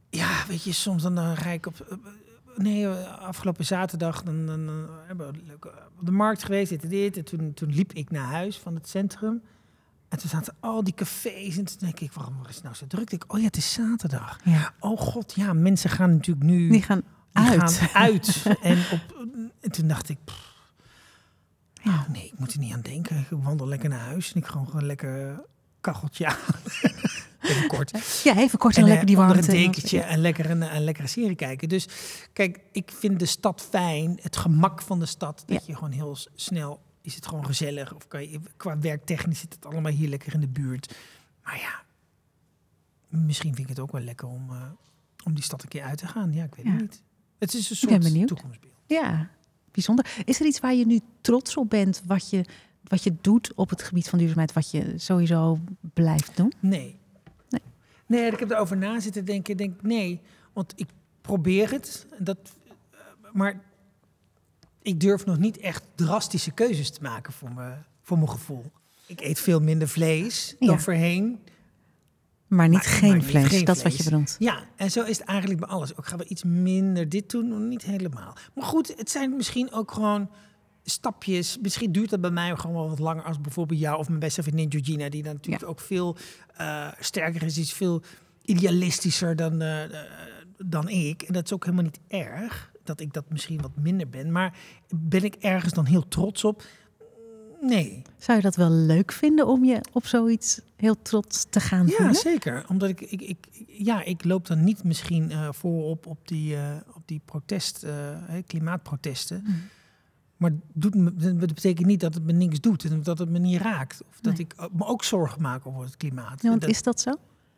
[0.09, 1.79] ja, weet je, soms dan rijd ik op...
[1.89, 1.97] eh,
[2.57, 6.69] Nee, eh, afgelopen zaterdag dan, dan, dan hebben we leuk, eh, op de markt geweest,
[6.69, 7.17] dit en dit.
[7.17, 9.41] En toen, toen liep ik naar huis van het centrum.
[10.09, 11.57] En toen zaten al die cafés.
[11.57, 13.11] En toen denk ik, waarom is het nou zo druk?
[13.11, 14.39] Ik, oh ja, het is zaterdag.
[14.43, 14.73] ja.
[14.79, 17.01] Oh god, ja, mensen gaan natuurlijk nu Die gaan
[17.31, 17.73] die uit.
[17.73, 18.45] gaan uit.
[18.61, 19.15] en, op,
[19.61, 20.53] en toen dacht ik, pff,
[21.83, 21.91] Ja.
[21.93, 23.17] oh nee, ik moet er niet aan denken.
[23.17, 25.41] Ik wandel lekker naar huis en ik gewoon gewoon lekker
[25.81, 26.35] kacheltje aan.
[27.49, 28.21] Even kort.
[28.23, 29.49] Ja, even kort en, En lekker die eh, warmte.
[29.51, 31.69] een en- dekentje en lekker een, een lekkere serie kijken.
[31.69, 31.87] Dus
[32.33, 34.19] kijk, ik vind de stad fijn.
[34.21, 35.43] Het gemak van de stad.
[35.45, 37.93] Dat je gewoon heel snel is het gewoon gezellig.
[37.95, 40.95] Of kan je, qua werktechnisch zit het allemaal hier lekker in de buurt.
[41.43, 41.83] Maar ja,
[43.07, 44.61] misschien vind ik het ook wel lekker om, eh,
[45.23, 46.33] om die stad een keer uit te gaan.
[46.33, 46.71] Ja, ik weet Ja.
[46.71, 47.01] het niet.
[47.39, 48.73] Het is een soort toekomstbeeld.
[48.87, 49.29] Ja,
[49.71, 50.05] bijzonder.
[50.25, 52.45] Is er iets waar je nu trots op bent, wat je,
[52.83, 55.59] wat je doet op het gebied van duurzaamheid, wat je sowieso
[55.93, 56.53] blijft doen?
[56.59, 56.97] Nee.
[58.05, 58.31] Nee.
[58.31, 59.51] Ik heb erover na zitten denken.
[59.51, 60.21] Ik Denk, nee,
[60.53, 60.87] want ik
[61.21, 62.05] probeer het.
[62.19, 62.37] Dat,
[62.91, 62.99] eh,
[63.33, 63.61] maar
[64.81, 68.63] ik durf nog niet echt drastische keuzes te maken voor, me, voor mijn gevoel.
[69.07, 70.79] Ik eet veel minder vlees dan Ja.
[70.79, 71.39] voorheen.
[72.47, 74.35] Maar niet Maar- geen maar niet vlees, geen dat is wat je bedoelt.
[74.39, 75.91] Ja, en zo is het eigenlijk bij alles.
[75.91, 78.35] Ik ga wel iets minder dit doen, niet helemaal.
[78.53, 80.29] Maar goed, het zijn misschien ook gewoon
[80.85, 81.57] stapjes.
[81.61, 84.43] Misschien duurt dat bij mij gewoon wel wat langer als bijvoorbeeld jou of mijn beste
[84.43, 86.17] vriendin Georgina, die dan natuurlijk ook veel
[86.55, 88.01] eh, sterker is, die is veel
[88.45, 89.91] idealistischer dan, eh, eh,
[90.57, 91.21] dan ik.
[91.21, 94.31] En dat is ook helemaal niet erg dat ik dat misschien wat minder ben.
[94.31, 94.57] Maar
[94.95, 96.63] ben ik ergens dan heel trots op?
[97.61, 98.01] Nee.
[98.17, 101.95] Zou je dat wel leuk vinden om je op zoiets heel trots te gaan Ja,
[101.95, 102.15] voelen?
[102.15, 102.65] zeker.
[102.67, 106.57] Omdat ik, ik, ik, ja, ik loop dan niet misschien eh, voorop op die,
[106.93, 107.85] op die protest,
[108.47, 109.41] klimaatprotesten.
[109.45, 109.61] Hmm.
[110.37, 110.93] Maar doet
[111.39, 114.03] dat betekent niet dat het me niks doet en dat het me niet raakt.
[114.09, 114.41] Of dat Nee.
[114.41, 116.41] ik eh, me ook zorgen maak over het klimaat.
[116.41, 117.11] Ja, want Dat- is dat zo?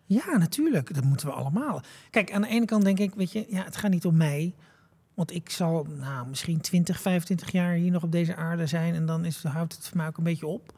[0.05, 0.93] ja, natuurlijk.
[0.93, 1.81] Dat moeten we allemaal.
[2.09, 4.53] Kijk, aan de ene kant denk ik, weet je, ja, het gaat niet om mij.
[5.13, 8.93] Want ik zal nou, misschien 20, 25 jaar hier nog op deze aarde zijn.
[8.95, 10.73] En dan is, houdt het voor mij ook een beetje op.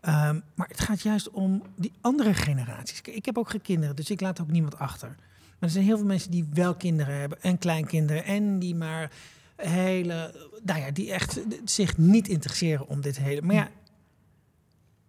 [0.00, 3.00] Ehm, maar het gaat juist om die andere generaties.
[3.00, 5.08] Ik heb ook geen kinderen, dus ik laat ook niemand achter.
[5.08, 8.24] Maar er zijn heel veel mensen die wel kinderen hebben en kleinkinderen.
[8.24, 9.10] En die maar
[9.66, 10.34] hele,
[10.64, 13.42] nou ja, die echt zich niet interesseren om dit hele.
[13.42, 13.68] Maar ja,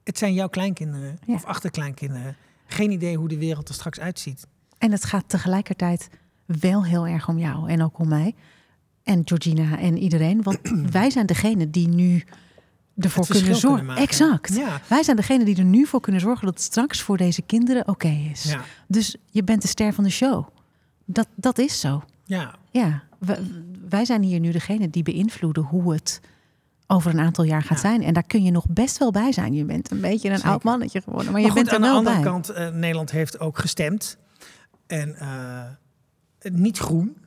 [0.04, 1.34] het zijn jouw kleinkinderen Ja.
[1.34, 2.36] of achterkleinkinderen.
[2.68, 4.48] Geen idee hoe de wereld er straks uitziet.
[4.78, 6.10] En het gaat tegelijkertijd
[6.46, 8.36] wel heel erg om jou en ook om mij.
[9.04, 10.44] En Georgina en iedereen.
[10.44, 10.60] Want
[10.92, 12.24] wij zijn degene die nu
[12.98, 13.86] ervoor kunnen zorgen.
[13.86, 14.56] kunnen exact.
[14.56, 14.82] Ja.
[14.88, 17.88] Wij zijn degene die er nu voor kunnen zorgen dat het straks voor deze kinderen
[17.88, 18.44] oké is.
[18.44, 20.48] Ja, Dus je bent de ster van de show.
[21.06, 22.04] Dat, dat is zo.
[22.26, 22.56] ja.
[22.72, 23.04] Ja,
[23.90, 26.22] wij zijn hier nu degene die beïnvloeden hoe het
[26.88, 27.90] over een aantal jaar gaat Ja.
[27.90, 28.04] zijn.
[28.04, 29.54] En daar kun je nog best wel bij zijn.
[29.54, 30.52] Je bent een beetje een Zeker.
[30.52, 32.24] oud mannetje geworden, maar, Maar je goed, bent er aan de andere bij.
[32.26, 34.18] kant, eh, Nederland heeft ook gestemd.
[34.88, 37.18] En eh, niet groen.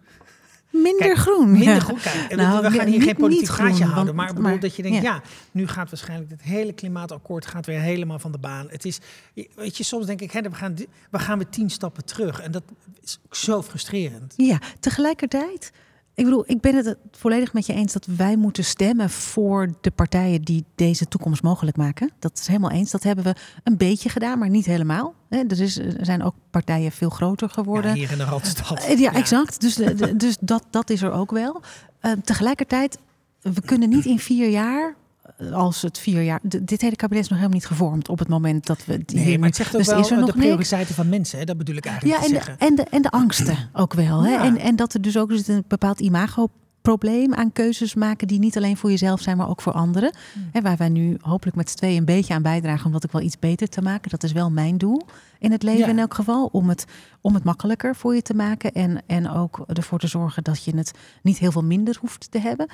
[0.70, 1.50] Minder Kijk, groen.
[1.52, 1.80] Minder ja.
[1.80, 1.98] groen.
[1.98, 4.14] Kijk, en Nou, we gaan hier niet- geen politiek praatje houden.
[4.14, 5.14] Maar ik bedoel maar- dat je denkt, ja.
[5.14, 5.22] ja.
[5.50, 8.66] nu gaat waarschijnlijk het hele klimaatakkoord gaat weer helemaal van de baan.
[8.70, 8.98] Het is,
[9.54, 10.74] weet je, soms denk ik, hè, we, gaan,
[11.10, 12.40] we gaan weer tien stappen terug.
[12.40, 12.62] En dat
[13.02, 14.34] is zo frustrerend.
[14.36, 15.72] Ja, tegelijkertijd.
[16.14, 19.90] Ik bedoel, ik ben het volledig met je eens dat wij moeten stemmen voor de
[19.90, 22.10] partijen die deze toekomst mogelijk maken.
[22.18, 22.90] Dat is helemaal eens.
[22.90, 23.34] Dat hebben we
[23.64, 25.14] een beetje gedaan, maar niet helemaal.
[25.28, 27.90] Er, is, er zijn ook partijen veel groter geworden.
[27.90, 28.84] Ja, hier in de Randstad.
[28.84, 29.60] Eh, Ja, exact.
[29.60, 31.60] Dus, de- dus dat, dat is er ook wel.
[32.00, 32.98] Eh, tegelijkertijd,
[33.40, 34.94] we kunnen niet in vier jaar, eh,
[35.52, 36.40] als het vier jaar.
[36.42, 38.92] dit hele kabinet is nog helemaal niet gevormd op het moment dat we.
[38.92, 41.38] het Nee, maar het zegt ook dus wel is er nog de prioriteiten van mensen.
[41.38, 41.44] Hè?
[41.44, 42.66] Dat bedoel ik eigenlijk Ja, te en de, zeggen.
[42.68, 44.22] en, de, en de angsten ook wel.
[44.24, 44.30] Hè?
[44.30, 44.44] Ja.
[44.44, 48.76] En, en dat er dus ook een bepaald imagoprobleem aan keuzes maken die niet alleen
[48.76, 50.12] voor jezelf zijn, maar ook voor anderen.
[50.52, 50.62] Hmm.
[50.62, 53.22] Waar wij nu hopelijk met z'n tweeën een beetje aan bijdragen om dat ook wel
[53.22, 54.10] iets beter te maken.
[54.10, 55.02] Dat is wel mijn doel
[55.38, 55.88] in het leven Ja.
[55.88, 56.48] in elk geval.
[56.52, 56.84] Om het,
[57.20, 58.72] om het makkelijker voor je te maken.
[58.72, 62.38] En, en ook ervoor te zorgen dat je het niet heel veel minder hoeft te
[62.38, 62.66] hebben.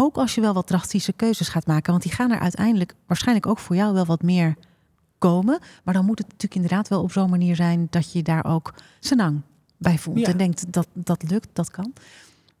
[0.00, 1.90] Ook als je wel wat drastische keuzes gaat maken.
[1.90, 4.54] Want die gaan er uiteindelijk waarschijnlijk ook voor jou wel wat meer
[5.18, 5.58] komen.
[5.84, 8.74] Maar dan moet het natuurlijk inderdaad wel op zo'n manier zijn dat je daar ook
[9.00, 9.40] senang
[9.76, 10.18] bij voelt.
[10.18, 10.26] Ja.
[10.26, 11.92] En denkt dat dat lukt, dat kan.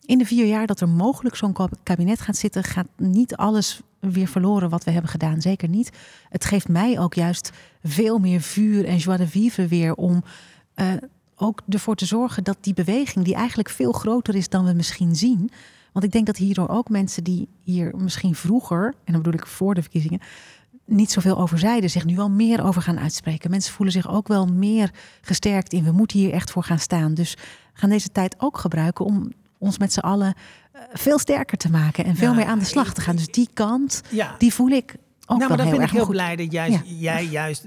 [0.04, 3.80] In de vier jaar dat er mogelijk zo'n kab- kabinet gaat zitten, gaat niet alles
[3.98, 5.40] weer verloren wat we hebben gedaan.
[5.40, 5.90] Zeker niet.
[6.28, 7.50] Het geeft mij ook juist
[7.82, 10.24] veel meer vuur en joie de vivre weer om
[10.74, 10.92] eh,
[11.36, 15.16] ook ervoor te zorgen dat die beweging, die eigenlijk veel groter is dan we misschien
[15.16, 15.50] zien.
[15.98, 19.46] Want ik denk dat hierdoor ook mensen die hier misschien vroeger, en dan bedoel ik
[19.46, 20.20] voor de verkiezingen,
[20.84, 23.50] niet zoveel over zeiden, zich nu wel meer over gaan uitspreken.
[23.50, 24.90] Mensen voelen zich ook wel meer
[25.20, 25.84] gesterkt in.
[25.84, 27.14] We moeten hier echt voor gaan staan.
[27.14, 27.36] Dus
[27.72, 30.34] gaan deze tijd ook gebruiken om ons met z'n allen
[30.72, 33.16] eh, veel sterker te maken en veel Ja, meer aan de slag ik- te gaan.
[33.16, 34.34] Dus die kant, Ja.
[34.38, 34.94] die voel ik
[35.30, 36.10] ook nou, maar dan heel ben ik heel goed.
[36.14, 36.94] blij dat juist, Ja.
[36.98, 37.66] jij juist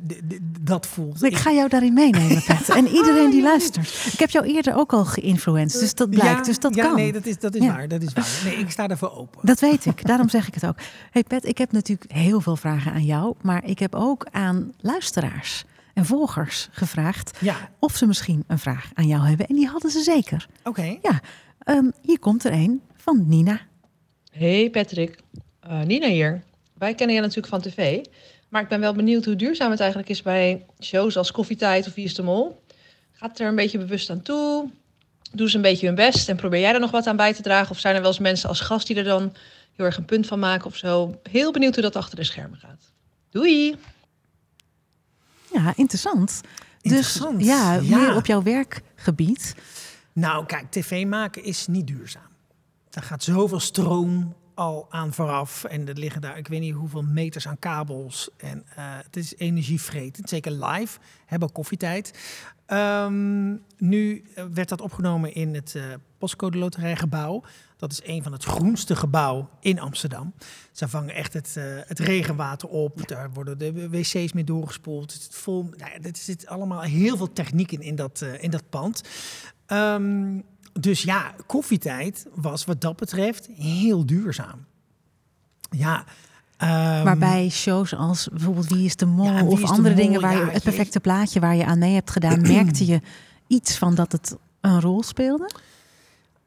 [0.62, 1.24] dat voelt.
[1.24, 2.70] Ik ga jou daarin meenemen, Pet.
[2.70, 4.10] En iedereen die luistert.
[4.14, 6.38] Ik heb jou eerder ook al geïnfluenced, dus dat blijkt.
[6.38, 6.96] Ja, dus dat ja, kan.
[6.96, 7.74] Nee, dat is, dat is Ja.
[7.74, 7.88] waar.
[7.88, 8.28] Dat is waar.
[8.44, 9.40] Nee, ik sta daarvoor open.
[9.46, 10.76] Dat weet ik, daarom zeg ik het ook.
[11.12, 14.74] Hey Pet, ik heb natuurlijk heel veel vragen aan jou, maar ik heb ook aan
[14.80, 19.48] luisteraars en volgers gevraagd Ja, of ze misschien een vraag aan jou hebben.
[19.48, 20.48] En die hadden ze zeker.
[20.64, 20.98] oké.
[21.02, 21.20] Ja,
[21.60, 23.60] ehm, hier komt er een van Nina.
[24.32, 25.20] Hey Patrick,
[25.60, 26.44] Eh, Nina hier.
[26.82, 28.06] Wij kennen je natuurlijk van tv,
[28.50, 31.94] maar ik ben wel benieuwd hoe duurzaam het eigenlijk is bij shows als Koffietijd of
[31.94, 32.64] Wie is de Mol.
[33.12, 34.70] Gaat er een beetje bewust aan toe?
[35.32, 37.42] Doen ze een beetje hun best en probeer jij er nog wat aan bij te
[37.42, 37.72] dragen?
[37.72, 39.34] Of zijn er wel eens mensen als gast die er dan
[39.76, 41.20] heel erg een punt van maken of zo?
[41.30, 42.92] Heel benieuwd hoe dat achter de schermen gaat.
[43.30, 43.76] Doei!
[45.54, 46.42] Ja, interessant.
[46.82, 47.98] Interessant, Dus ja, ja.
[47.98, 49.56] meer op jouw werkgebied.
[50.14, 52.30] Nou, kijk, tv maken is niet duurzaam.
[52.90, 55.64] Daar gaat zoveel stroom al aan vooraf.
[55.64, 58.30] En er liggen daar, ik weet niet hoeveel meters aan kabels.
[58.38, 60.30] En eh, het is energievretend.
[60.30, 61.00] Zeker live.
[61.26, 62.20] Hebben koffietijd.
[62.66, 65.84] Ehm, nu eh, werd dat opgenomen in het eh
[66.18, 67.44] Postcode Loterijgebouw.
[67.78, 70.34] Dat is een van het groenste gebouw in Amsterdam.
[70.72, 73.08] Ze vangen echt het, het regenwater op.
[73.08, 75.14] Daar worden de wc's mee doorgespoeld.
[75.14, 78.70] Het vol, nou ja, er zit allemaal heel veel techniek in, in, dat, in dat
[78.70, 79.02] pand.
[79.66, 80.40] Ehm,
[80.80, 84.66] dus ja, koffietijd was wat dat betreft heel duurzaam.
[85.70, 86.04] Ja.
[86.58, 90.22] ehm, Maar bij shows als bijvoorbeeld Wie is de Mol Ja, of andere Mol, dingen
[90.22, 93.02] waar ja, je het perfecte plaatje waar je aan mee hebt gedaan, merkte je
[93.48, 95.52] iets van dat het een rol speelde?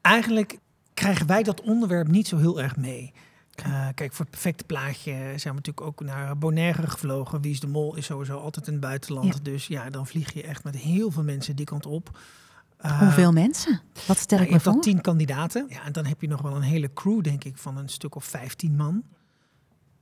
[0.01, 0.57] Eigenlijk
[0.93, 3.13] krijgen wij dat onderwerp niet zo heel erg mee.
[3.55, 7.41] Eh, kijk, voor het perfecte plaatje zijn we natuurlijk ook naar Bonaire gevlogen.
[7.41, 9.33] Wie is de Mol is sowieso altijd in het buitenland.
[9.33, 9.39] Ja.
[9.43, 12.17] Dus ja, dan vlieg je echt met heel veel mensen die kant op.
[12.85, 13.81] Eh, Hoeveel mensen?
[14.07, 14.81] Wat stel nou, ik je me voor?
[14.81, 15.65] tien kandidaten.
[15.69, 18.15] Ja, en dan heb je nog wel een hele crew, denk ik, van een stuk
[18.15, 19.03] of 15 man.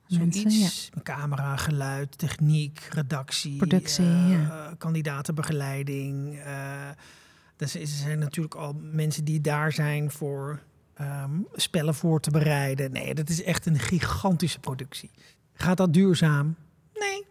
[0.08, 0.90] Mensen, Zoiets.
[1.04, 4.74] Camera, geluid, techniek, redactie, Productie, eh, ja.
[4.78, 6.40] kandidatenbegeleiding.
[7.56, 10.60] dus er zijn natuurlijk al mensen die daar zijn voor
[10.94, 12.92] ehm, spellen voor te bereiden.
[12.92, 15.12] Nee, dat is echt een gigantische productie.
[15.54, 16.56] Gaat dat duurzaam?
[16.94, 17.26] Nee.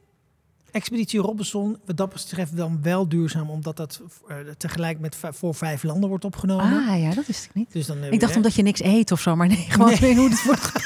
[0.72, 5.82] Expeditie Robinson, wat dat betreft dan wel duurzaam, omdat dat uh, tegelijk met voor vijf
[5.82, 6.86] landen wordt opgenomen.
[6.88, 7.72] Ah ja, dat wist ik niet.
[7.72, 10.16] Dus dan, Ik dacht omdat je niks eet of zo, maar nee, gewoon Nee.
[10.18, 10.70] hoe het wordt.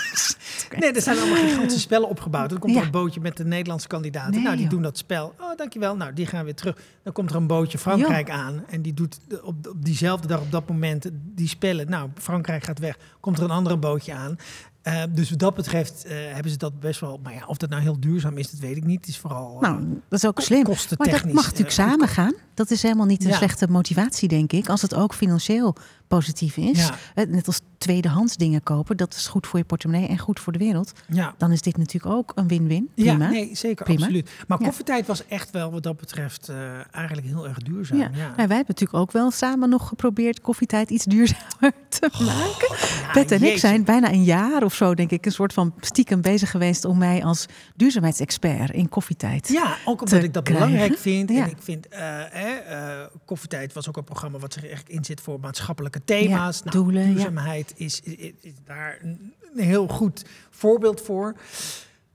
[0.79, 2.51] Nee, er zijn allemaal gigantische spellen opgebouwd.
[2.51, 2.79] Dan komt Ja.
[2.79, 4.31] er een bootje met de Nederlandse kandidaten.
[4.31, 4.71] Nee, nou, die joh.
[4.73, 5.35] doen dat spel.
[5.41, 5.97] Oh, dankjewel.
[5.97, 6.79] Nou, die gaan weer terug.
[7.03, 8.65] Dan komt er een bootje Frankrijk aan.
[8.69, 11.91] En die doet op, op diezelfde dag, op dat moment, die spellen.
[11.91, 12.99] Nou, Frankrijk gaat weg.
[13.21, 14.37] Komt er een andere bootje aan.
[14.87, 17.21] Eh, dus wat dat betreft eh, hebben ze dat best wel...
[17.23, 19.01] Maar ja, of dat nou heel duurzaam is, dat weet ik niet.
[19.01, 20.63] Het is vooral eh, Nou, dat is ook slim.
[20.97, 22.35] Maar dat mag natuurlijk samen gaan.
[22.55, 23.37] Dat is helemaal niet een Ja.
[23.37, 24.69] slechte motivatie, denk ik.
[24.69, 25.77] Als het ook financieel
[26.09, 26.87] positief is.
[27.15, 27.25] Ja.
[27.25, 28.97] Net als tweedehands dingen kopen.
[28.97, 30.93] Dat is goed voor je portemonnee en goed voor de wereld.
[31.09, 31.35] Ja.
[31.39, 32.89] Dan is dit natuurlijk ook een win-win.
[32.95, 33.31] Ja, Prima.
[33.31, 34.01] nee, zeker, Prima.
[34.01, 34.31] absoluut.
[34.49, 34.67] Maar Ja.
[34.67, 36.57] koffietijd was echt wel wat dat betreft eh,
[36.91, 37.99] eigenlijk heel erg duurzaam.
[37.99, 38.05] Ja.
[38.13, 38.19] Ja.
[38.19, 42.77] Nou, wij hebben natuurlijk ook wel samen nog geprobeerd koffietijd iets duurzamer te maken.
[43.03, 45.75] Ja, Pet en ik zijn bijna een jaar of zo, denk ik, een soort van
[45.81, 49.49] stiekem bezig geweest om mij als duurzaamheidsexpert in koffietijd.
[49.49, 50.67] Ja, ook omdat ik dat krijgen.
[50.67, 51.31] belangrijk vind.
[51.31, 51.45] Ja.
[51.45, 55.41] En ik vind, eh, eh, Koffietijd was ook een programma wat zich echt inzet voor
[55.41, 56.61] maatschappelijke thema's.
[56.65, 57.13] Ja, doelen, ja.
[57.13, 61.35] Duurzaamheid is, is, is daar een, heel goed voorbeeld voor.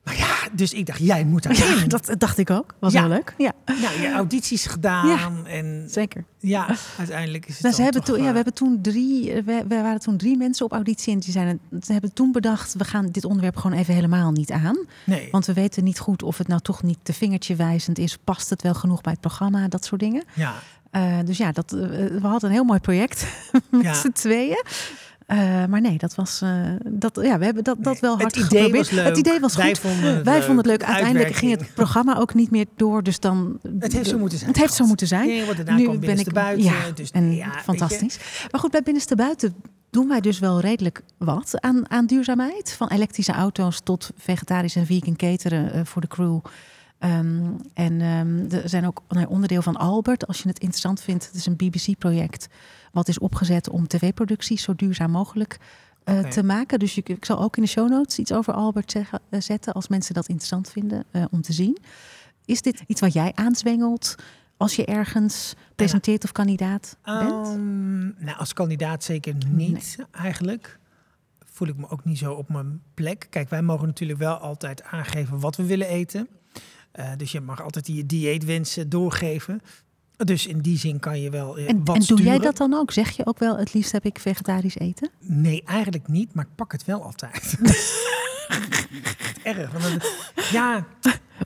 [0.04, 1.80] Maar ja, dus ik dacht, jij moet daarin.
[1.80, 2.76] Ja, dat dacht ik ook.
[2.80, 3.00] Was Ja.
[3.00, 3.34] heel leuk.
[3.38, 6.24] Ja, Nou, je audities gedaan en zeker.
[6.40, 9.44] ja, uiteindelijk is het Nou, ze hebben toen, ja, eh, we hebben toen drie, eh,
[9.44, 12.74] we, we waren toen drie mensen op auditie en die zijn, ze hebben toen bedacht,
[12.74, 14.86] we gaan dit onderwerp gewoon even helemaal niet aan.
[15.06, 15.28] nee.
[15.32, 18.18] Want we weten niet goed of het nou toch niet te vingertje wijzend is.
[18.24, 19.68] Past het wel genoeg bij het programma?
[19.68, 20.24] Dat soort dingen.
[20.34, 20.54] ja,
[20.92, 23.26] Eh, dus ja, dat, eh, we hadden een heel mooi project
[23.72, 23.94] met Ja.
[23.94, 24.64] z'n tweeën.
[25.32, 26.42] Eh, maar nee, dat was.
[26.42, 28.78] eh, dat, ja, we hebben dat, dat wel het hard idee geprobeerd.
[28.78, 29.06] was leuk.
[29.06, 29.80] Het idee was Wij goed.
[29.80, 30.44] vonden het Wij leuk.
[30.44, 30.80] vonden het leuk.
[30.80, 33.04] De Uiteindelijk ging het programma ook niet meer door.
[33.04, 33.60] Dus dan.
[33.80, 34.50] Het heeft zo moeten zijn.
[34.52, 35.28] Het heeft zo moeten zijn.
[35.28, 36.64] Nee, want daarna nu kwam ben ik buiten.
[36.66, 38.18] Ja, dus, en ja, fantastisch.
[38.52, 39.54] Maar goed, bij binnenste buiten
[39.90, 42.74] doen wij dus wel redelijk wat aan, aan duurzaamheid.
[42.78, 46.40] Van elektrische auto's tot vegetarisch en vegan cateren eh, voor de crew.
[47.02, 51.26] Ehm, en ehm, er zijn ook een onderdeel van Albert, als je het interessant vindt.
[51.26, 52.48] Het is een BBC-project
[52.92, 55.60] wat is opgezet om tv-producties zo duurzaam mogelijk
[56.04, 56.80] eh, te maken.
[56.80, 59.74] Dus je, ik zal ook in de show notes iets over Albert zeggen, eh, zetten
[59.74, 61.78] als mensen dat interessant vinden eh, om te zien.
[62.46, 64.16] Is dit iets wat jij aanzwengelt
[64.58, 67.48] als je ergens presenteert of kandidaat bent?
[67.48, 70.80] Ehm, nou, als kandidaat zeker niet eigenlijk.
[71.46, 73.28] Voel ik me ook niet zo op mijn plek.
[73.30, 76.28] Kijk, wij mogen natuurlijk wel altijd aangeven wat we willen eten.
[76.92, 79.62] Eh, dus je mag altijd je dieetwensen doorgeven.
[80.18, 82.92] Dus in die zin kan je wel eh, En, en doe jij dat dan ook?
[82.92, 85.10] Zeg je ook wel, het liefst heb ik vegetarisch eten?
[85.20, 87.58] Nee, eigenlijk niet, maar ik pak het wel altijd.
[89.44, 89.72] Erg.
[89.72, 90.04] Want
[90.52, 90.86] ja,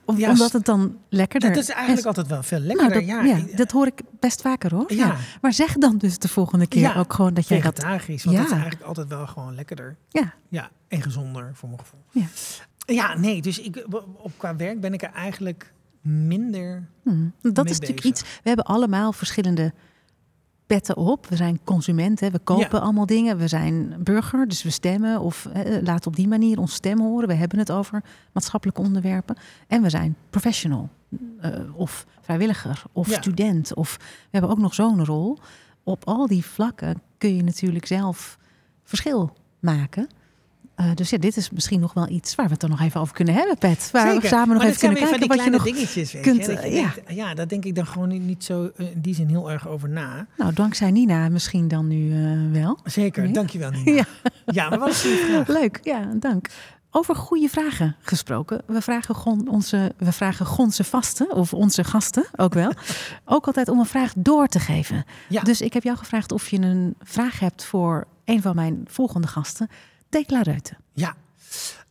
[0.06, 3.08] omdat het dan lekkerder dat is eigenlijk altijd wel veel Nou, lekkerder.
[3.08, 4.94] dat, ja, ja, dat hoor ik best vaker hoor.
[4.94, 5.06] Ja.
[5.06, 5.16] Ja.
[5.42, 7.76] Maar zeg dan dus de volgende keer ook gewoon dat jij dat...
[7.80, 8.24] vegetarisch.
[8.24, 9.96] Want dat is eigenlijk altijd wel gewoon lekkerder.
[10.10, 12.04] Ja, Ja, en gezonder voor mijn gevoel.
[12.12, 12.26] Ja.
[12.86, 13.86] Ja, nee, dus ik,
[14.18, 16.88] op, qua werk ben ik er eigenlijk minder.
[17.04, 17.30] hm.
[17.42, 18.06] dat is natuurlijk bezig.
[18.06, 18.22] iets...
[18.22, 19.74] We hebben allemaal verschillende
[20.66, 21.28] petten op.
[21.28, 22.30] We zijn consument, hè.
[22.32, 22.78] we kopen Ja.
[22.84, 23.38] allemaal dingen.
[23.38, 27.28] We zijn burger, dus we stemmen of eh, laten op die manier ons stem horen.
[27.28, 29.36] We hebben het over maatschappelijke onderwerpen.
[29.68, 30.90] En we zijn professional
[31.40, 33.22] eh, of vrijwilliger of Ja.
[33.22, 33.74] student.
[33.74, 35.38] Of we hebben ook nog zo'n rol.
[35.84, 38.38] Op al die vlakken kun je natuurlijk zelf
[38.84, 40.08] verschil maken.
[40.76, 43.02] Eh, dus ja, dit is misschien nog wel iets waar we het er nog even
[43.02, 43.90] over kunnen hebben, Pet.
[43.92, 45.64] Waar we samen nog Maar even dat kunnen kijken wat je nog...
[45.64, 46.92] dingetjes, weet kunt, je, dat je eh, ja.
[46.96, 49.68] denkt, ja, daar denk ik dan gewoon niet- zo eh, in die zin heel erg
[49.68, 50.28] over na.
[50.38, 52.14] Nou, dankzij Nina misschien dan nu
[52.52, 52.80] wel.
[52.84, 53.34] Zeker, Ja.
[53.34, 53.92] dankjewel Nina.
[53.96, 54.06] Ja.
[54.46, 54.70] Ja.
[54.70, 55.48] maar wat is je vraag?
[55.62, 56.48] Leuk, ja, dank.
[56.92, 58.62] Over goede vragen gesproken.
[58.66, 62.72] We vragen, gon, onze, we vragen gonse vasten, of onze gasten ook wel,
[63.26, 65.06] ook altijd om een vraag door te geven.
[65.30, 65.42] Ja.
[65.42, 69.28] Dus ik heb jou gevraagd of je een vraag hebt voor een van mijn volgende
[69.28, 69.70] gasten,
[70.16, 70.78] Tekla Reuten.
[70.94, 71.16] Ja.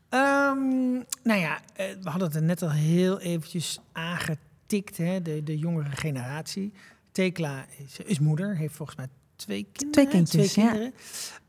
[0.08, 5.42] Ehm, nou ja, eh, we hadden het er net al heel eventjes aangetikt, hè, de,
[5.42, 6.72] de jongere generatie.
[7.12, 9.92] Tekla is, is moeder, heeft volgens mij twee kinderen.
[9.92, 10.94] Twee kindjes, kinderen.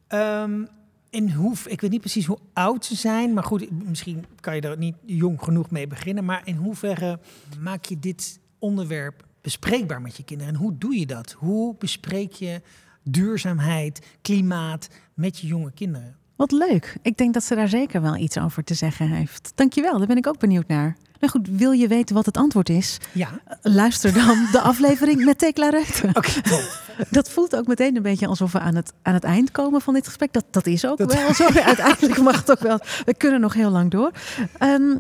[0.07, 0.65] Ehm,
[1.09, 4.61] in hoe, ik weet niet precies hoe oud ze zijn, maar goed, misschien kan je
[4.61, 6.25] er niet jong genoeg mee beginnen.
[6.25, 7.19] Maar in hoeverre
[7.59, 10.53] maak je dit onderwerp bespreekbaar met je kinderen?
[10.53, 11.31] En hoe doe je dat?
[11.31, 12.61] Hoe bespreek je
[13.03, 16.23] duurzaamheid, klimaat met je jonge kinderen?
[16.35, 16.97] Wat leuk.
[17.01, 19.51] Ik denk dat ze daar zeker wel iets over te zeggen heeft.
[19.55, 20.95] Dankjewel, daar ben ik ook benieuwd naar.
[21.19, 22.97] Nou goed, wil je weten wat het antwoord is?
[23.11, 23.29] Ja,
[23.61, 26.09] Luister dan de aflevering met Tekla Reuten.
[26.09, 26.41] oké.
[26.41, 26.83] top.
[27.09, 29.93] Dat voelt ook meteen een beetje alsof we aan het, aan het eind komen van
[29.93, 30.33] dit gesprek.
[30.33, 31.43] Dat, dat is ook Dat- wel zo.
[31.59, 32.79] Uiteindelijk mag het ook wel.
[33.05, 34.11] We kunnen nog heel lang door.
[34.59, 34.95] Ehm,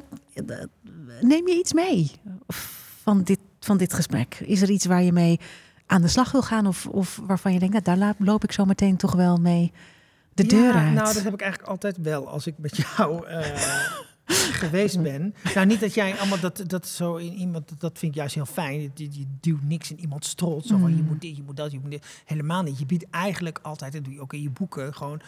[1.21, 2.11] neem je iets mee
[3.03, 4.35] van dit, van dit gesprek?
[4.45, 5.39] Is er iets waar je mee
[5.85, 6.67] aan de slag wil gaan?
[6.67, 9.71] Of, of waarvan je denkt, nou, daar loop ik zo meteen toch wel mee
[10.35, 10.93] de deur ja, uit.
[10.93, 13.39] Nou, dat heb ik eigenlijk altijd wel als ik met jou eh,
[14.61, 15.35] geweest ben.
[15.53, 18.35] Nou, niet dat jij allemaal dat, dat zo in iemand, dat, dat vind ik juist
[18.35, 18.81] heel fijn.
[18.81, 20.65] Je, je duwt niks in iemands strot.
[20.65, 21.07] Zo van je Mm.
[21.07, 22.05] moet dit, je moet dat, je moet dit.
[22.25, 22.79] Helemaal niet.
[22.79, 25.21] Je biedt eigenlijk altijd, en doe je ook in je boeken, gewoon.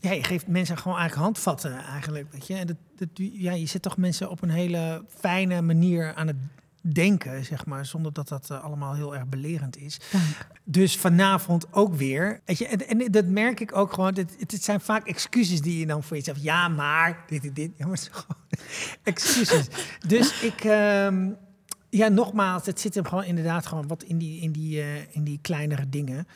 [0.00, 2.54] Ja, je geeft mensen gewoon eigenlijk handvatten eigenlijk, weet je.
[2.54, 6.36] En dat, dat, ja, je zet toch mensen op een hele fijne manier aan het
[6.92, 10.00] denken, zeg maar, zonder dat dat eh, allemaal heel erg belerend is.
[10.12, 10.24] Dank.
[10.64, 12.40] Dus vanavond ook weer.
[12.44, 14.14] Weet je, en, en dat merk ik ook gewoon.
[14.14, 16.38] Het, het zijn vaak excuses die je dan voor jezelf.
[16.40, 17.70] Ja, maar dit en dit.
[17.76, 18.66] Ja, maar het gewoon
[19.02, 19.66] excuses.
[20.06, 20.64] Dus ik.
[20.64, 21.28] ehm,
[21.90, 25.24] ja, nogmaals, het zit hem gewoon inderdaad gewoon wat in die, in die, eh, in
[25.24, 26.26] die kleinere dingen.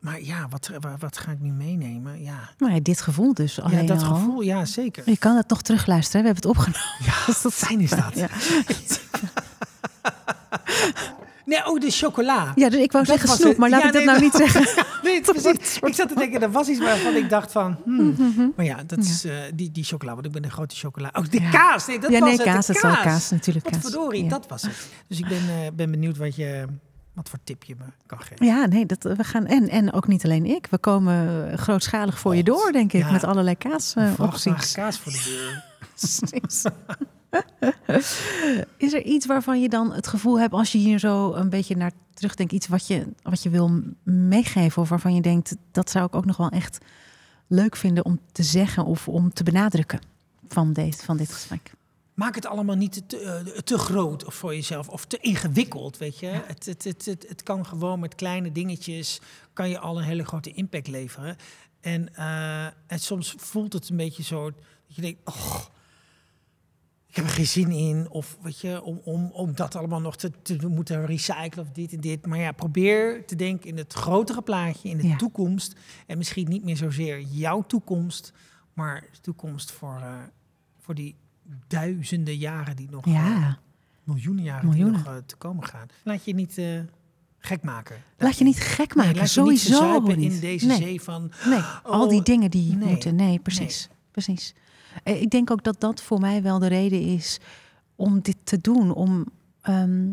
[0.00, 2.22] Maar ja, wat, wat, wat ga ik nu meenemen?
[2.22, 4.14] Ja, Maar ja, dit gevoel dus alleen ja dat al.
[4.14, 5.02] gevoel, ja, zeker.
[5.10, 6.20] Je kan het nog terugluisteren.
[6.20, 6.96] We hebben het opgenomen.
[7.04, 8.14] Ja, dat fijn is dat.
[8.14, 8.28] Ja,
[11.44, 12.52] Nee, oh, de chocola.
[12.54, 14.32] ja dus ik wou Dat zeggen was snoep, maar laat Ja, ik dat nou niet
[14.34, 14.66] zeggen.
[15.02, 15.78] Nee, precies.
[15.80, 17.76] Ik zat te denken, er was iets waarvan ik dacht van...
[17.84, 18.52] hmm.
[18.56, 19.10] Maar ja, dat Ja.
[19.10, 21.10] is eh, die, die chocola, want ik ben een grote chocola.
[21.12, 21.50] Oh, de Ja.
[21.50, 21.86] kaas!
[21.86, 22.66] Nee, dat ja, was nee, het, kaas.
[22.66, 23.64] de Het zal kaas natuurlijk.
[23.64, 23.82] Wat Kaas.
[23.90, 24.88] verdorie, dat was het.
[25.06, 26.64] Dus ik ben, eh, ben benieuwd wat, je,
[27.14, 28.46] wat voor tip je me kan geven.
[28.46, 29.46] Ja, nee, dat, we gaan.
[29.46, 30.66] En, en ook niet alleen ik.
[30.70, 33.10] We komen grootschalig voor je door, denk ik.
[33.10, 34.72] Met allerlei kaas Een eh opties.
[34.72, 35.64] kaas voor de deur.
[38.76, 41.76] Is er iets waarvan je dan het gevoel hebt, als je hier zo een beetje
[41.76, 46.06] naar terugdenkt, iets wat je, wat je wil meegeven, of waarvan je denkt, dat zou
[46.06, 46.78] ik ook nog wel echt
[47.46, 50.00] leuk vinden om te zeggen of om te benadrukken
[50.48, 51.72] van, deze, van dit gesprek?
[52.14, 56.18] Maak het allemaal niet te, eh, te groot of voor jezelf of te ingewikkeld, weet
[56.18, 56.26] je.
[56.26, 59.20] Het, het, het, het, het kan gewoon met kleine dingetjes,
[59.52, 61.36] kan je al een hele grote impact leveren.
[61.80, 65.60] En, eh, en soms voelt het een beetje zo dat je denkt, oh,
[67.10, 68.10] ik heb er geen zin in.
[68.10, 71.92] Of weet je, om, om, om dat allemaal nog te, te moeten recyclen of dit
[71.92, 72.26] en dit.
[72.26, 75.16] Maar ja, probeer te denken in het grotere plaatje, in de Ja.
[75.16, 75.74] toekomst.
[76.06, 78.32] En misschien niet meer zozeer jouw toekomst,
[78.72, 80.12] maar de toekomst voor, eh,
[80.78, 81.16] voor die
[81.66, 83.58] duizenden jaren die nog, eh, Ja,
[84.04, 84.94] miljoenen jaren Miljoenen.
[84.94, 85.86] die nog eh, te komen gaan.
[86.04, 86.80] Laat je niet eh,
[87.38, 87.96] gek maken.
[88.18, 90.32] laat je niet gek Nee, maken, niet sowieso niet.
[90.32, 90.76] in deze nee.
[90.76, 91.32] zee van...
[91.44, 93.14] Nee, al die Oh, dingen die nee, moeten.
[93.14, 93.88] Nee, precies.
[94.10, 94.54] precies.
[95.02, 97.38] Eh, Ik denk ook dat dat voor mij wel de reden is
[97.96, 98.94] om dit te doen.
[98.94, 99.24] Om
[99.60, 100.04] ehm,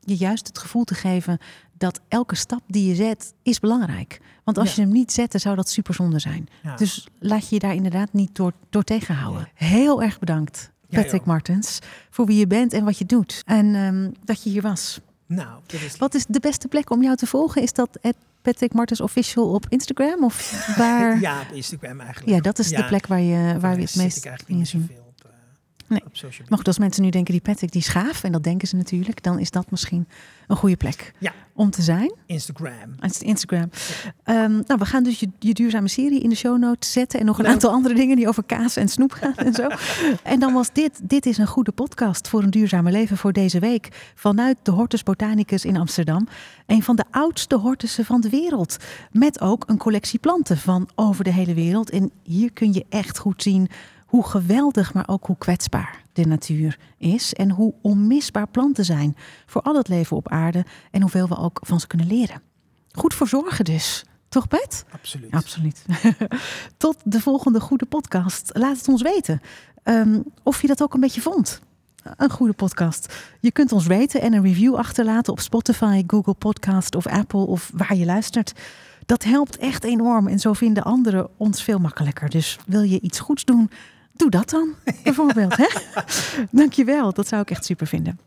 [0.00, 1.38] je juist het gevoel te geven
[1.72, 4.20] dat elke stap die je zet is belangrijk.
[4.44, 4.74] Want als Ja.
[4.74, 6.48] je hem niet zet, zou dat superzonde zijn.
[6.62, 6.76] Ja.
[6.76, 9.48] Dus laat je je daar inderdaad niet door, door tegenhouden.
[9.54, 11.24] Heel erg bedankt, Patrick.
[11.24, 11.78] Martens,
[12.10, 13.42] voor wie je bent en wat je doet.
[13.46, 15.00] En ehm, dat je hier was.
[15.26, 15.96] Nou, is...
[15.96, 17.62] Wat is de beste plek om jou te volgen?
[17.62, 18.16] Is dat at
[18.46, 20.24] Patrick Martens Official op Instagram?
[20.24, 21.20] Of waar?
[21.20, 22.36] Ja, op Instagram eigenlijk.
[22.36, 24.68] Ja, dat is de plek waar je, waar we het meest ik eigenlijk in niet
[24.68, 24.90] zien.
[25.88, 26.00] Nee.
[26.04, 26.46] op social media.
[26.48, 28.76] Maar goed, als mensen nu denken die Patrick die is gaaf, en dat denken ze
[28.76, 30.08] natuurlijk, dan is dat misschien
[30.46, 31.32] een goede plek Ja.
[31.54, 32.14] om te zijn.
[32.26, 32.94] Instagram.
[33.00, 33.70] Is Instagram.
[34.24, 37.20] Ehm, nou, we gaan dus je, je duurzame serie in de show notes zetten.
[37.20, 37.52] En nog een Leuk.
[37.52, 39.66] aantal andere dingen die over kaas en snoep gaan en zo.
[40.22, 43.58] en dan was dit, dit is een goede podcast voor een duurzame leven voor deze
[43.58, 44.12] week.
[44.14, 46.28] Vanuit de Hortus Botanicus in Amsterdam.
[46.66, 48.76] Een van de oudste hortussen van de wereld.
[49.12, 51.90] Met ook een collectie planten van over de hele wereld.
[51.90, 53.68] En hier kun je echt goed zien
[54.16, 57.34] hoe geweldig, maar ook hoe kwetsbaar de natuur is.
[57.34, 60.64] En hoe onmisbaar planten zijn voor al het leven op aarde.
[60.90, 62.42] En hoeveel we ook van ze kunnen leren.
[62.92, 64.04] Goed voor zorgen dus.
[64.28, 64.84] Toch, Pet?
[64.90, 65.30] Absoluut.
[65.30, 65.84] Absoluut.
[66.76, 68.50] Tot de volgende goede podcast.
[68.52, 69.40] Laat het ons weten
[69.82, 71.60] ehm, of je dat ook een beetje vond.
[72.16, 73.14] Een goede podcast.
[73.40, 77.70] Je kunt ons raten en een review achterlaten op Spotify, Google Podcast of Apple of
[77.74, 78.52] waar je luistert.
[79.06, 82.30] Dat helpt echt enorm en zo vinden anderen ons veel makkelijker.
[82.30, 83.70] Dus wil je iets goeds doen,
[84.16, 85.56] doe dat dan bijvoorbeeld.
[85.56, 85.66] hè?
[86.50, 88.18] Dankjewel, dat zou ik echt super vinden.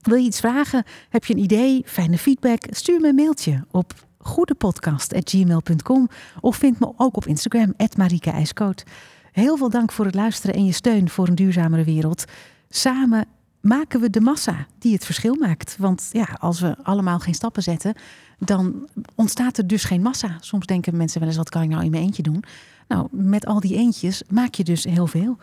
[0.00, 0.84] Wil je iets vragen?
[1.08, 1.82] Heb je een idee?
[1.86, 2.62] Fijne feedback?
[2.70, 6.08] Stuur me een mailtje op goedepodcast.gmail.com
[6.40, 8.84] of vind me ook op Instagram, Marike IJskoot.
[9.32, 12.24] Heel veel dank voor het luisteren en je steun voor een duurzamere wereld.
[12.68, 13.26] Samen
[13.60, 15.76] maken we de massa die het verschil maakt.
[15.78, 17.94] Want ja, als we allemaal geen stappen zetten,
[18.38, 20.36] dan ontstaat er dus geen massa.
[20.40, 22.44] Soms denken mensen wel eens, wat kan ik nou in mijn eentje doen?
[22.92, 25.36] Nou, met al die eentjes maak je dus heel veel.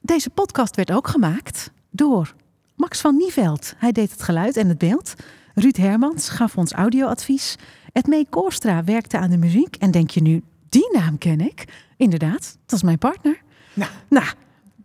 [0.00, 2.34] Deze podcast werd ook gemaakt door
[2.76, 3.74] Max van Nieveld.
[3.76, 5.14] Hij deed het geluid en het beeld.
[5.54, 7.56] Ruud Hermans gaf ons audioadvies.
[7.92, 9.76] Edmee Koorstra werkte aan de muziek.
[9.76, 11.64] En denk je nu, die naam ken ik?
[11.96, 13.42] Inderdaad, dat is mijn partner.
[13.74, 13.90] Nou.
[14.08, 14.26] nou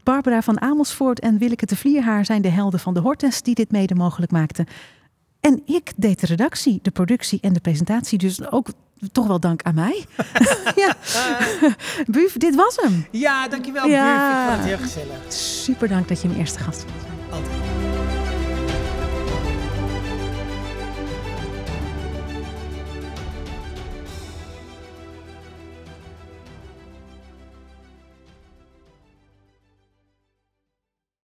[0.03, 3.71] Barbara van Amersfoort en Willeke de Vlierhaar zijn de helden van de Hortes die dit
[3.71, 4.65] mede mogelijk maakten.
[5.41, 8.17] En ik deed de redactie, de productie en de presentatie.
[8.17, 8.67] Dus ook
[9.11, 10.05] toch wel dank aan mij.
[10.75, 10.95] ja.
[12.05, 13.05] Buf, dit was hem.
[13.11, 13.87] Ja, dankjewel.
[13.87, 13.95] Ja.
[13.95, 14.43] Ja.
[14.43, 15.33] Ik vond het heel gezellig.
[15.33, 17.39] Super dank dat je mijn eerste gast was.
[17.39, 17.70] Altijd.